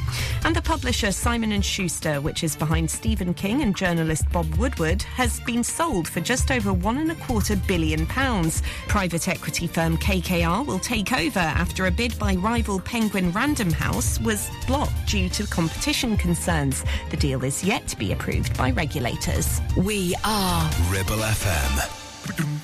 And 0.44 0.54
the 0.54 0.60
publisher 0.60 1.12
Simon 1.12 1.62
Schuster, 1.62 2.20
which 2.20 2.44
is 2.44 2.54
behind 2.54 2.90
Stephen 2.90 3.32
King 3.32 3.62
and 3.62 3.74
journalist 3.74 4.30
Bob 4.30 4.54
Woodward, 4.56 5.00
has 5.02 5.40
been 5.40 5.64
sold 5.64 6.06
for 6.06 6.20
just 6.20 6.50
over 6.50 6.74
one 6.74 6.98
and 6.98 7.10
a 7.10 7.16
quarter 7.16 7.56
billion 7.56 8.06
pounds. 8.06 8.62
Private 8.86 9.28
equity 9.28 9.66
firm 9.66 9.96
KKR 9.96 10.66
will 10.66 10.78
take 10.78 11.12
over 11.14 11.40
after 11.40 11.86
a 11.86 11.90
bid 11.90 12.18
by 12.18 12.34
rival 12.34 12.80
Penguin 12.80 13.32
Random 13.32 13.70
House 13.70 14.20
was 14.20 14.50
blocked 14.66 15.06
due 15.06 15.30
to 15.30 15.46
competition 15.46 16.18
concerns. 16.18 16.84
The 17.10 17.16
deal 17.16 17.42
is 17.42 17.61
yet 17.64 17.86
to 17.88 17.96
be 17.98 18.12
approved 18.12 18.56
by 18.56 18.70
regulators. 18.70 19.60
We 19.76 20.14
are 20.24 20.70
Ribble 20.90 21.16
FM. 21.16 22.61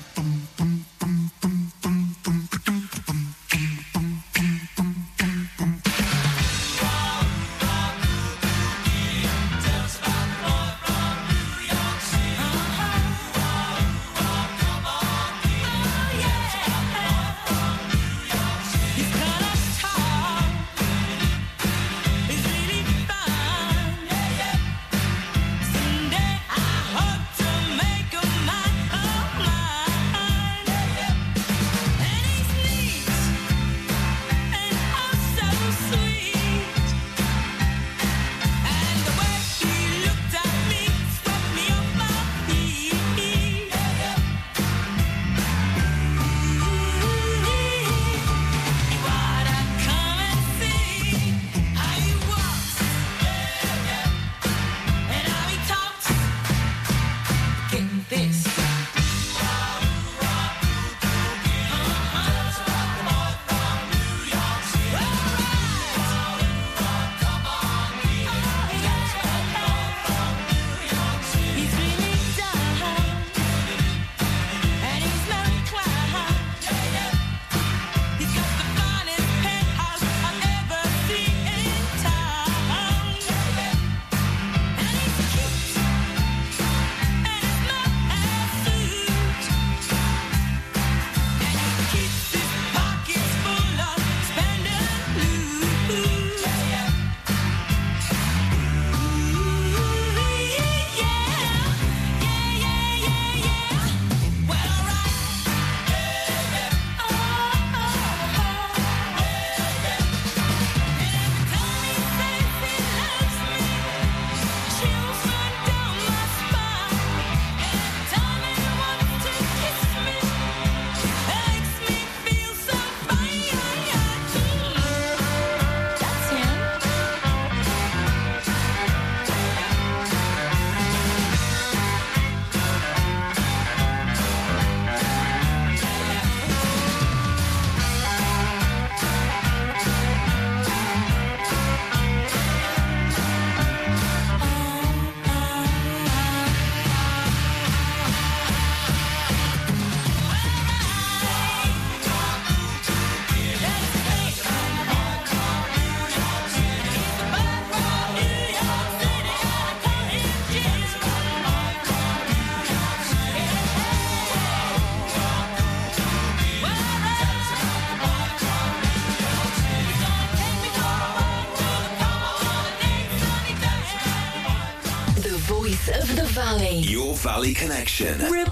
Valley 177.99 178.15
Connection. 178.15 178.48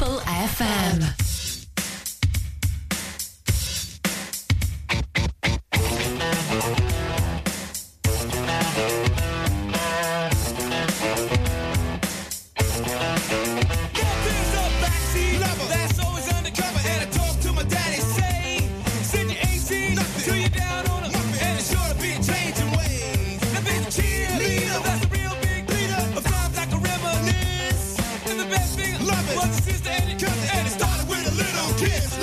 Kiss 31.78 32.17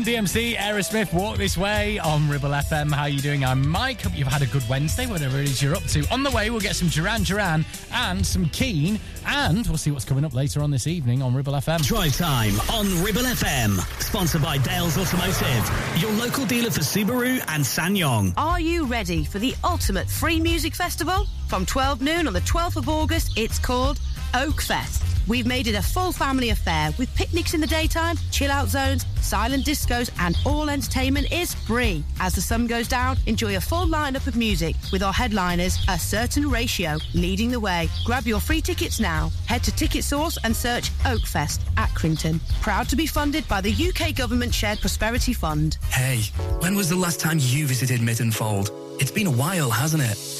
Run 0.00 0.06
DMC, 0.06 0.54
Aerosmith, 0.56 1.12
Walk 1.12 1.36
This 1.36 1.58
Way 1.58 1.98
on 1.98 2.26
Ribble 2.26 2.48
FM. 2.48 2.90
How 2.90 3.02
are 3.02 3.08
you 3.10 3.20
doing? 3.20 3.44
I'm 3.44 3.68
Mike. 3.68 4.00
Hope 4.00 4.16
you've 4.16 4.28
had 4.28 4.40
a 4.40 4.46
good 4.46 4.66
Wednesday, 4.66 5.06
whatever 5.06 5.38
it 5.38 5.44
is 5.44 5.62
you're 5.62 5.74
up 5.74 5.82
to. 5.88 6.06
On 6.10 6.22
the 6.22 6.30
way, 6.30 6.48
we'll 6.48 6.60
get 6.60 6.74
some 6.74 6.88
Duran 6.88 7.22
Duran 7.22 7.66
and 7.92 8.24
some 8.24 8.48
Keane, 8.48 8.98
and 9.26 9.66
we'll 9.66 9.76
see 9.76 9.90
what's 9.90 10.06
coming 10.06 10.24
up 10.24 10.32
later 10.32 10.62
on 10.62 10.70
this 10.70 10.86
evening 10.86 11.20
on 11.20 11.34
Ribble 11.34 11.52
FM. 11.52 11.84
Drive 11.86 12.16
time 12.16 12.58
on 12.70 12.86
Ribble 13.04 13.24
FM. 13.24 13.76
Sponsored 14.00 14.40
by 14.40 14.56
Dales 14.56 14.96
Automotive, 14.96 16.00
your 16.00 16.12
local 16.12 16.46
dealer 16.46 16.70
for 16.70 16.80
Subaru 16.80 17.44
and 17.48 17.62
SsangYong. 17.62 18.32
Are 18.38 18.60
you 18.60 18.86
ready 18.86 19.24
for 19.24 19.38
the 19.38 19.54
ultimate 19.64 20.08
free 20.08 20.40
music 20.40 20.74
festival? 20.74 21.26
From 21.48 21.66
12 21.66 22.00
noon 22.00 22.26
on 22.26 22.32
the 22.32 22.40
12th 22.40 22.76
of 22.76 22.88
August, 22.88 23.36
it's 23.36 23.58
called 23.58 24.00
Oak 24.32 24.62
Fest. 24.62 25.02
We've 25.28 25.46
made 25.46 25.68
it 25.68 25.76
a 25.76 25.82
full 25.82 26.10
family 26.10 26.50
affair 26.50 26.90
with 26.98 27.14
picnics 27.14 27.54
in 27.54 27.60
the 27.60 27.66
daytime, 27.66 28.16
chill 28.32 28.50
out 28.50 28.68
zones, 28.68 29.04
silent 29.22 29.64
discos, 29.64 30.10
and 30.18 30.36
all 30.44 30.70
entertainment 30.70 31.30
is 31.32 31.54
free. 31.54 32.04
As 32.20 32.34
the 32.34 32.40
sun 32.40 32.66
goes 32.66 32.88
down, 32.88 33.16
enjoy 33.26 33.56
a 33.56 33.60
full 33.60 33.86
lineup 33.86 34.26
of 34.26 34.36
music 34.36 34.76
with 34.92 35.02
our 35.02 35.12
headliners, 35.12 35.78
A 35.88 35.98
Certain 35.98 36.48
Ratio, 36.48 36.98
leading 37.14 37.50
the 37.50 37.60
way. 37.60 37.88
Grab 38.04 38.26
your 38.26 38.40
free 38.40 38.60
tickets 38.60 39.00
now. 39.00 39.30
Head 39.46 39.62
to 39.64 39.72
Ticket 39.72 40.04
Source 40.04 40.38
and 40.44 40.54
search 40.54 40.90
Oakfest, 41.04 41.60
Accrington. 41.76 42.40
Proud 42.60 42.88
to 42.88 42.96
be 42.96 43.06
funded 43.06 43.46
by 43.48 43.60
the 43.60 43.72
UK 43.72 44.14
Government 44.14 44.54
Shared 44.54 44.80
Prosperity 44.80 45.32
Fund. 45.32 45.78
Hey, 45.90 46.22
when 46.60 46.74
was 46.74 46.88
the 46.88 46.96
last 46.96 47.20
time 47.20 47.38
you 47.40 47.66
visited 47.66 48.00
Mittenfold? 48.00 48.70
It's 49.00 49.10
been 49.10 49.26
a 49.26 49.30
while, 49.30 49.70
hasn't 49.70 50.02
it? 50.02 50.39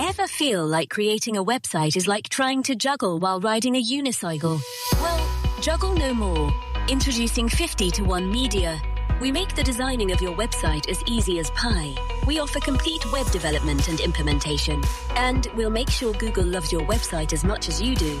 Ever 0.00 0.28
feel 0.28 0.64
like 0.64 0.90
creating 0.90 1.36
a 1.36 1.44
website 1.44 1.96
is 1.96 2.06
like 2.06 2.28
trying 2.28 2.62
to 2.62 2.76
juggle 2.76 3.18
while 3.18 3.40
riding 3.40 3.74
a 3.74 3.82
unicycle? 3.82 4.62
Well, 4.92 5.28
juggle 5.60 5.92
no 5.92 6.14
more. 6.14 6.54
Introducing 6.88 7.48
50 7.48 7.90
to 7.90 8.04
1 8.04 8.30
Media. 8.30 8.80
We 9.20 9.32
make 9.32 9.56
the 9.56 9.64
designing 9.64 10.12
of 10.12 10.22
your 10.22 10.36
website 10.36 10.88
as 10.88 11.02
easy 11.08 11.40
as 11.40 11.50
pie. 11.50 11.96
We 12.28 12.38
offer 12.38 12.60
complete 12.60 13.10
web 13.10 13.28
development 13.32 13.88
and 13.88 13.98
implementation. 13.98 14.80
And 15.16 15.48
we'll 15.56 15.68
make 15.68 15.90
sure 15.90 16.14
Google 16.14 16.44
loves 16.44 16.70
your 16.70 16.82
website 16.82 17.32
as 17.32 17.42
much 17.42 17.68
as 17.68 17.82
you 17.82 17.96
do. 17.96 18.20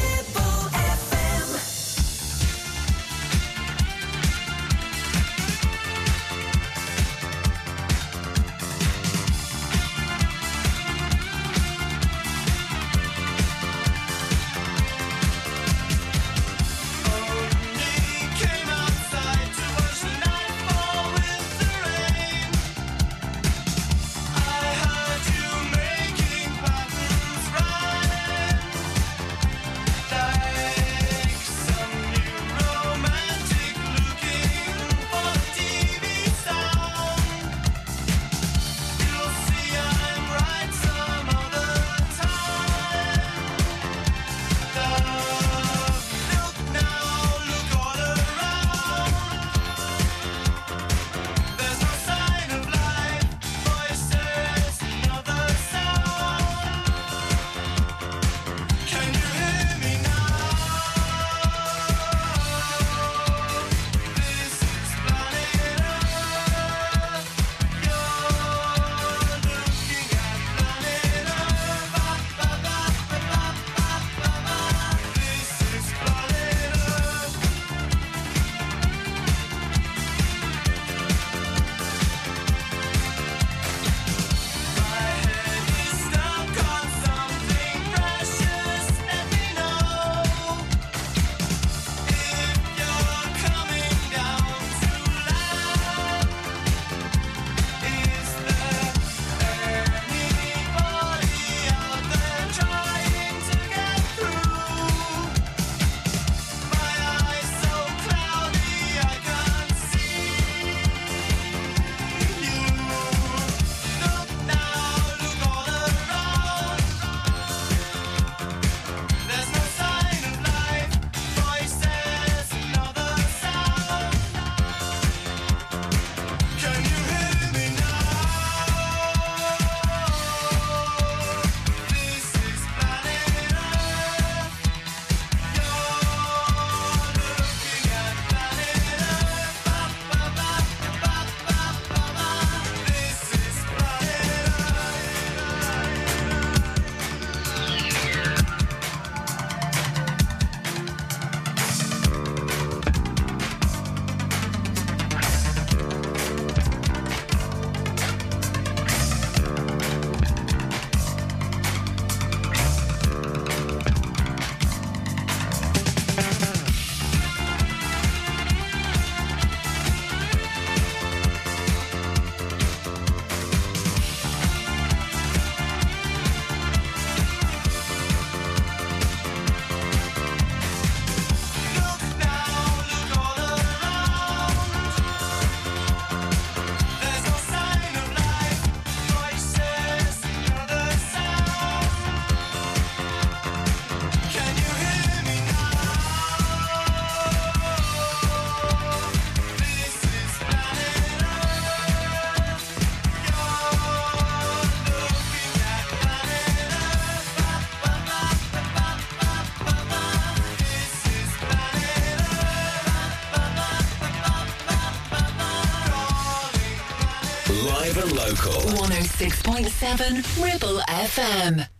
Seven 219.81 220.17
Ribble 220.39 220.79
FM. 220.87 221.70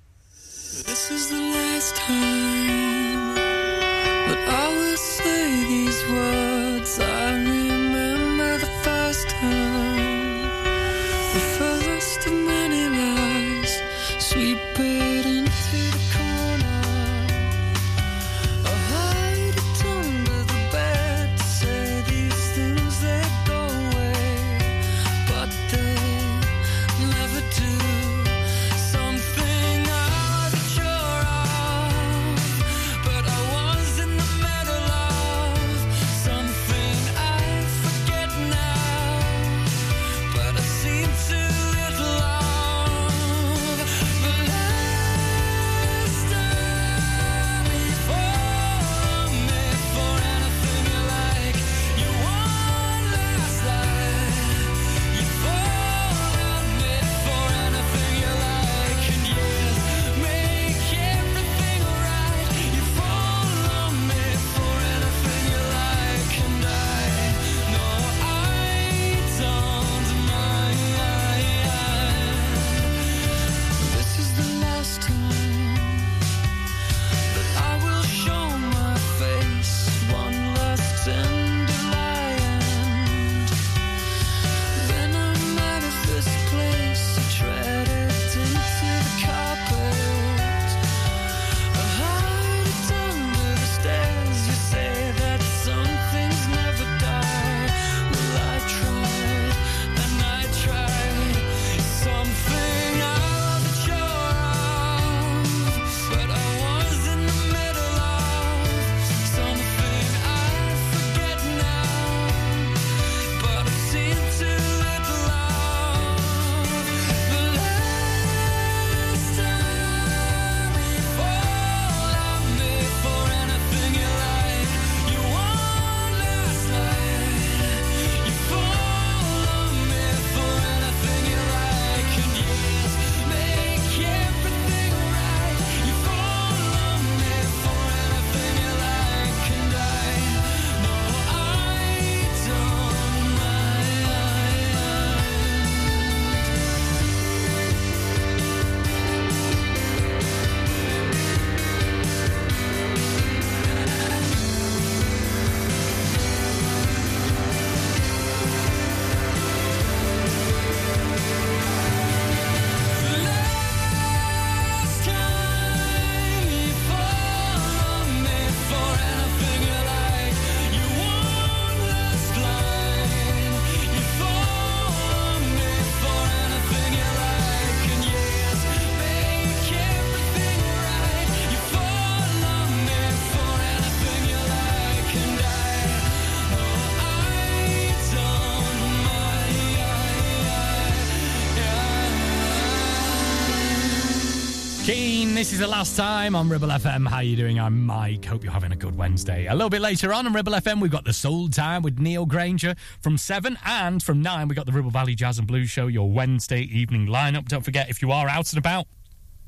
this 195.41 195.53
is 195.53 195.57
the 195.57 195.65
last 195.65 195.97
time 195.97 196.35
on 196.35 196.47
Ribble 196.49 196.67
FM. 196.67 197.07
How 197.07 197.15
are 197.15 197.23
you 197.23 197.35
doing? 197.35 197.59
I'm 197.59 197.83
Mike. 197.83 198.23
Hope 198.25 198.43
you're 198.43 198.53
having 198.53 198.73
a 198.73 198.75
good 198.75 198.95
Wednesday. 198.95 199.47
A 199.47 199.55
little 199.55 199.71
bit 199.71 199.81
later 199.81 200.13
on 200.13 200.27
on 200.27 200.33
Ribble 200.33 200.53
FM, 200.53 200.79
we've 200.79 200.91
got 200.91 201.03
the 201.03 201.13
Soul 201.13 201.49
Time 201.49 201.81
with 201.81 201.97
Neil 201.97 202.27
Granger 202.27 202.75
from 203.01 203.17
7 203.17 203.57
and 203.65 204.03
from 204.03 204.21
9, 204.21 204.47
we've 204.47 204.55
got 204.55 204.67
the 204.67 204.71
Ribble 204.71 204.91
Valley 204.91 205.15
Jazz 205.15 205.39
and 205.39 205.47
Blues 205.47 205.71
Show, 205.71 205.87
your 205.87 206.11
Wednesday 206.11 206.61
evening 206.61 207.07
lineup. 207.07 207.47
Don't 207.47 207.65
forget, 207.65 207.89
if 207.89 208.03
you 208.03 208.11
are 208.11 208.29
out 208.29 208.53
and 208.53 208.59
about, 208.59 208.85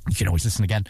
you 0.10 0.16
can 0.16 0.28
always 0.28 0.44
listen 0.46 0.64
again 0.64 0.88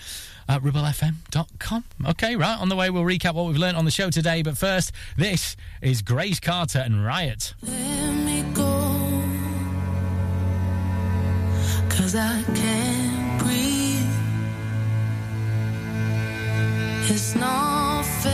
at 0.47 0.61
ribblefm.com. 0.61 1.83
Okay, 2.11 2.37
right, 2.37 2.57
on 2.57 2.69
the 2.69 2.75
way, 2.77 2.89
we'll 2.89 3.03
recap 3.03 3.33
what 3.33 3.47
we've 3.47 3.57
learned 3.57 3.75
on 3.75 3.83
the 3.83 3.91
show 3.91 4.09
today. 4.09 4.41
But 4.41 4.57
first, 4.57 4.93
this 5.17 5.57
is 5.81 6.01
Grace 6.01 6.39
Carter 6.39 6.79
and 6.79 7.05
Riot. 7.05 7.55
Let 7.61 8.13
me 8.13 8.41
go, 8.53 8.63
cause 11.89 12.15
I 12.15 12.41
can. 12.55 13.02
It's 17.05 17.35
not 17.35 18.05
fair. 18.05 18.31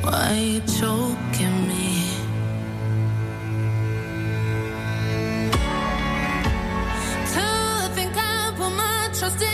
Why 0.00 0.30
are 0.30 0.34
you 0.34 0.60
choking 0.60 1.68
me? 1.68 2.08
To 7.34 7.90
think 7.94 8.16
I 8.16 8.52
put 8.56 8.70
my 8.70 9.10
trust 9.12 9.42
in? 9.42 9.51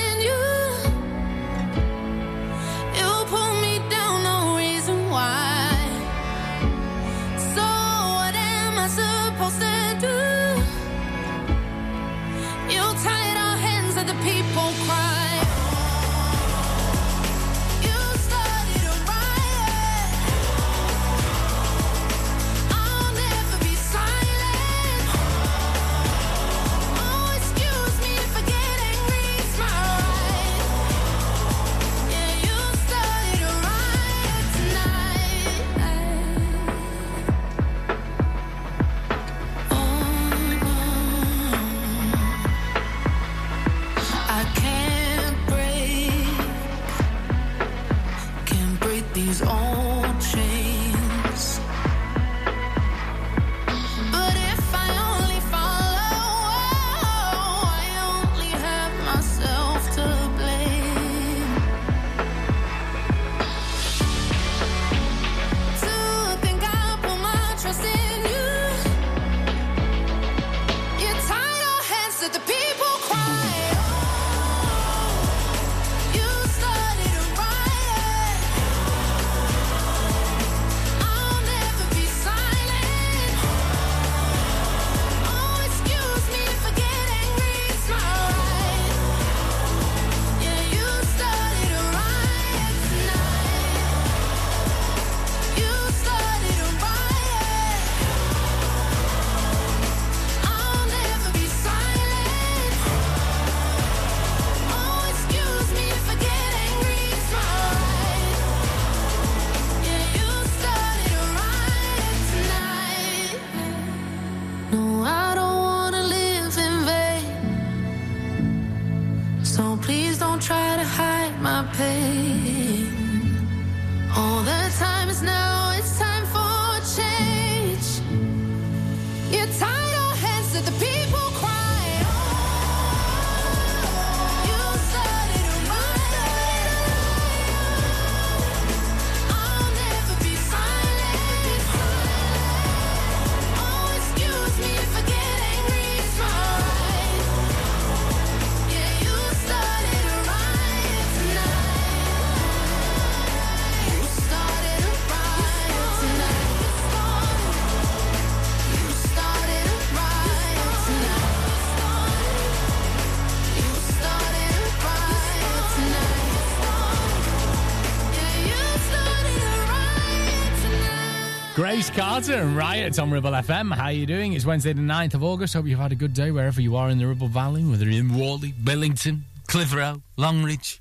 Grace 171.68 171.90
Carter 171.90 172.32
and 172.32 172.56
Riot 172.56 172.98
on 172.98 173.10
Ribble 173.10 173.30
FM. 173.32 173.74
How 173.74 173.84
are 173.84 173.92
you 173.92 174.06
doing? 174.06 174.32
It's 174.32 174.46
Wednesday 174.46 174.72
the 174.72 174.80
9th 174.80 175.12
of 175.12 175.22
August. 175.22 175.52
Hope 175.52 175.66
you've 175.66 175.78
had 175.78 175.92
a 175.92 175.94
good 175.94 176.14
day 176.14 176.30
wherever 176.30 176.62
you 176.62 176.76
are 176.76 176.88
in 176.88 176.96
the 176.96 177.06
Ribble 177.06 177.28
Valley, 177.28 177.62
whether 177.62 177.84
you're 177.84 178.00
in 178.00 178.18
Whalley, 178.18 178.52
Billington, 178.52 179.24
Clitheroe, 179.48 180.00
Longridge, 180.16 180.80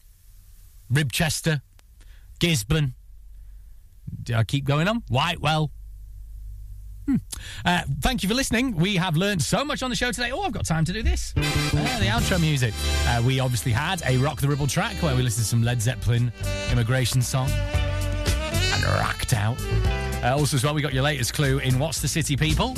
Ribchester, 0.89 1.59
Gisburn. 2.39 2.93
Do 4.23 4.35
I 4.35 4.45
keep 4.45 4.63
going 4.63 4.87
on? 4.87 5.03
Whitewell. 5.09 5.71
Hmm. 7.05 7.15
Uh, 7.65 7.81
thank 7.99 8.23
you 8.23 8.29
for 8.29 8.35
listening. 8.35 8.77
We 8.77 8.95
have 8.95 9.17
learned 9.17 9.41
so 9.41 9.65
much 9.65 9.83
on 9.83 9.89
the 9.89 9.95
show 9.97 10.13
today. 10.13 10.31
Oh, 10.31 10.43
I've 10.43 10.53
got 10.53 10.65
time 10.65 10.85
to 10.85 10.93
do 10.93 11.03
this. 11.03 11.33
Uh, 11.35 11.41
the 11.99 12.05
outro 12.05 12.39
music. 12.39 12.73
Uh, 13.07 13.21
we 13.27 13.41
obviously 13.41 13.73
had 13.73 14.01
a 14.05 14.15
Rock 14.19 14.39
the 14.39 14.47
Ribble 14.47 14.67
track 14.67 14.95
where 15.03 15.17
we 15.17 15.21
listened 15.21 15.43
to 15.43 15.49
some 15.49 15.63
Led 15.63 15.81
Zeppelin 15.81 16.31
Immigrant 16.71 17.25
Song 17.25 17.49
and 17.51 18.83
rocked 18.85 19.33
out. 19.33 19.57
Uh, 20.23 20.35
also, 20.35 20.57
as 20.57 20.63
well, 20.63 20.73
we 20.73 20.81
got 20.81 20.93
your 20.93 21.03
latest 21.03 21.33
clue 21.33 21.59
in 21.59 21.77
What's 21.77 22.01
the 22.01 22.07
City, 22.07 22.35
people? 22.35 22.75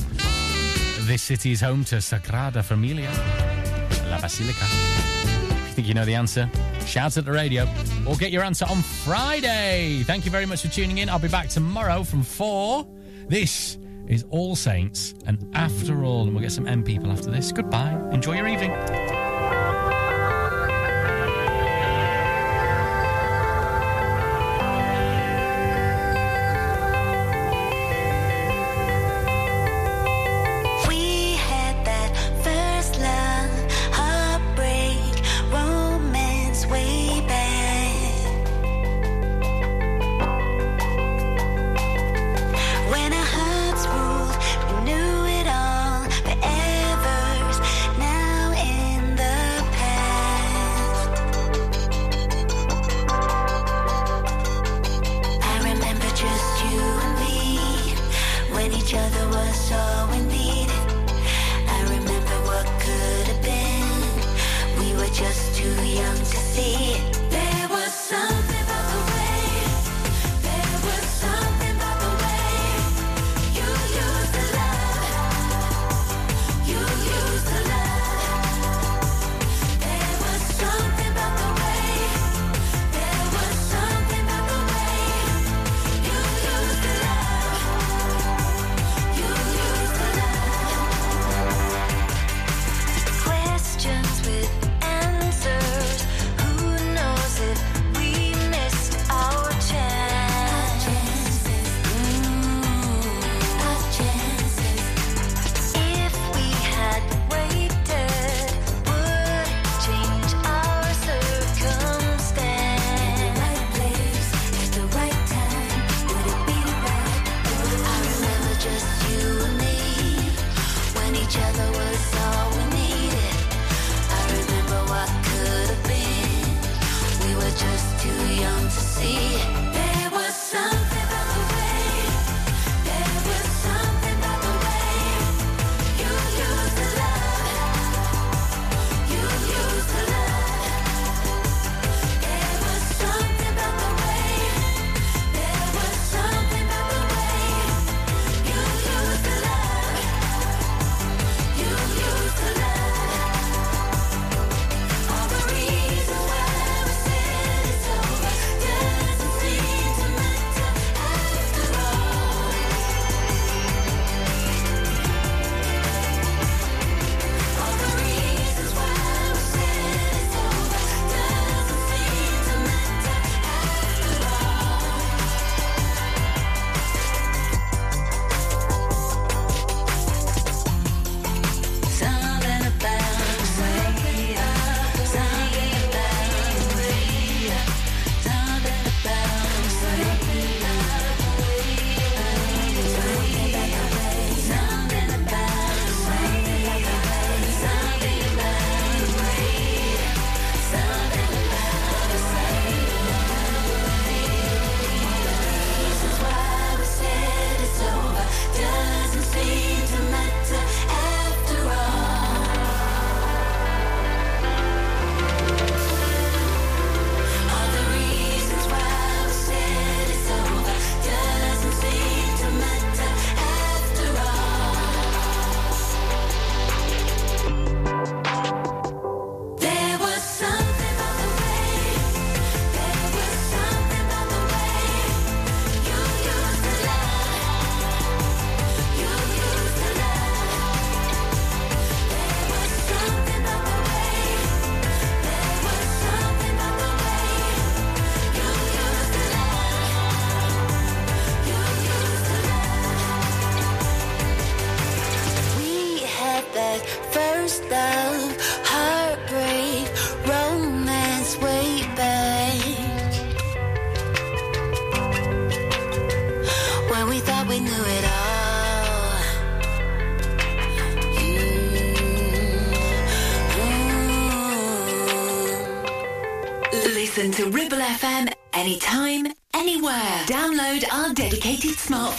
This 1.01 1.23
city 1.23 1.51
is 1.51 1.61
home 1.61 1.83
to 1.85 1.95
Sagrada 1.95 2.63
Familia, 2.63 3.09
La 4.09 4.19
Basilica. 4.19 4.59
If 4.61 5.67
you 5.69 5.73
think 5.73 5.87
you 5.87 5.93
know 5.93 6.05
the 6.05 6.13
answer, 6.13 6.49
shout 6.85 7.17
at 7.17 7.25
the 7.25 7.31
radio 7.31 7.67
or 8.07 8.15
get 8.17 8.31
your 8.31 8.43
answer 8.43 8.65
on 8.69 8.81
Friday. 8.81 10.03
Thank 10.03 10.25
you 10.25 10.31
very 10.31 10.45
much 10.45 10.61
for 10.61 10.67
tuning 10.67 10.99
in. 10.99 11.09
I'll 11.09 11.17
be 11.17 11.29
back 11.29 11.47
tomorrow 11.47 12.03
from 12.03 12.21
4. 12.23 12.85
This 13.27 13.77
is 14.07 14.25
All 14.29 14.55
Saints 14.55 15.15
and 15.25 15.49
After 15.55 16.03
All, 16.03 16.23
and 16.23 16.33
we'll 16.33 16.41
get 16.41 16.51
some 16.51 16.67
M 16.67 16.83
people 16.83 17.11
after 17.11 17.31
this. 17.31 17.51
Goodbye. 17.51 17.97
Enjoy 18.11 18.35
your 18.35 18.47
evening. 18.47 19.28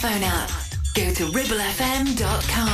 smartphone 0.01 0.23
app. 0.23 0.49
Go 0.95 1.13
to 1.13 1.25
ribblefm.com. 1.31 2.70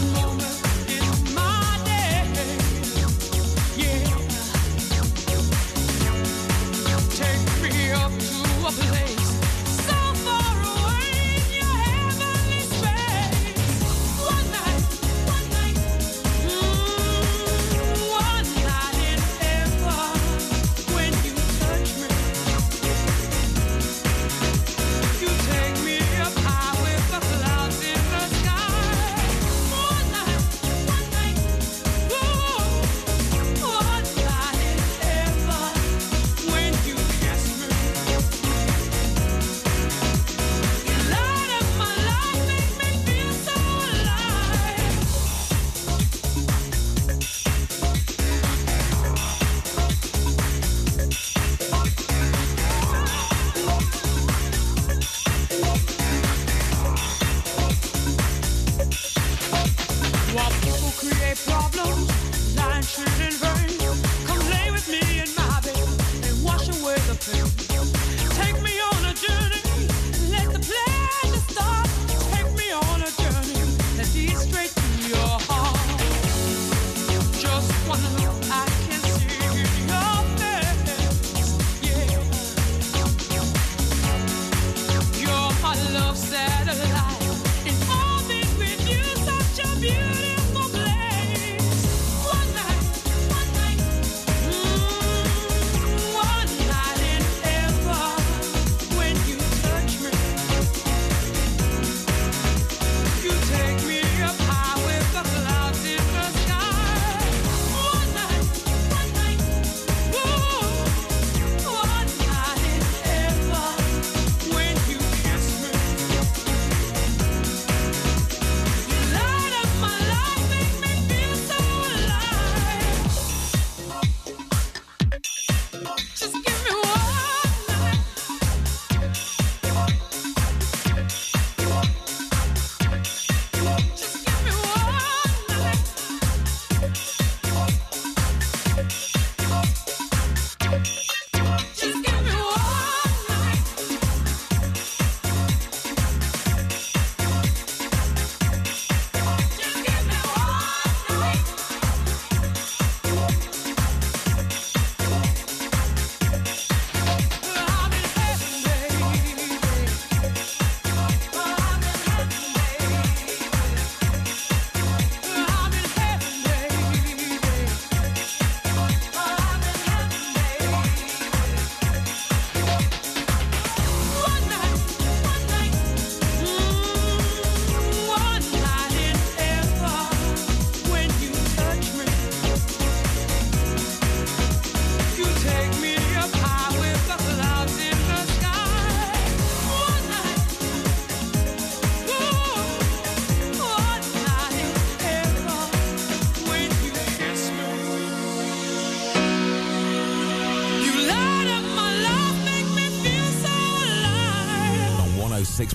one 0.00 0.38
more. 0.38 0.47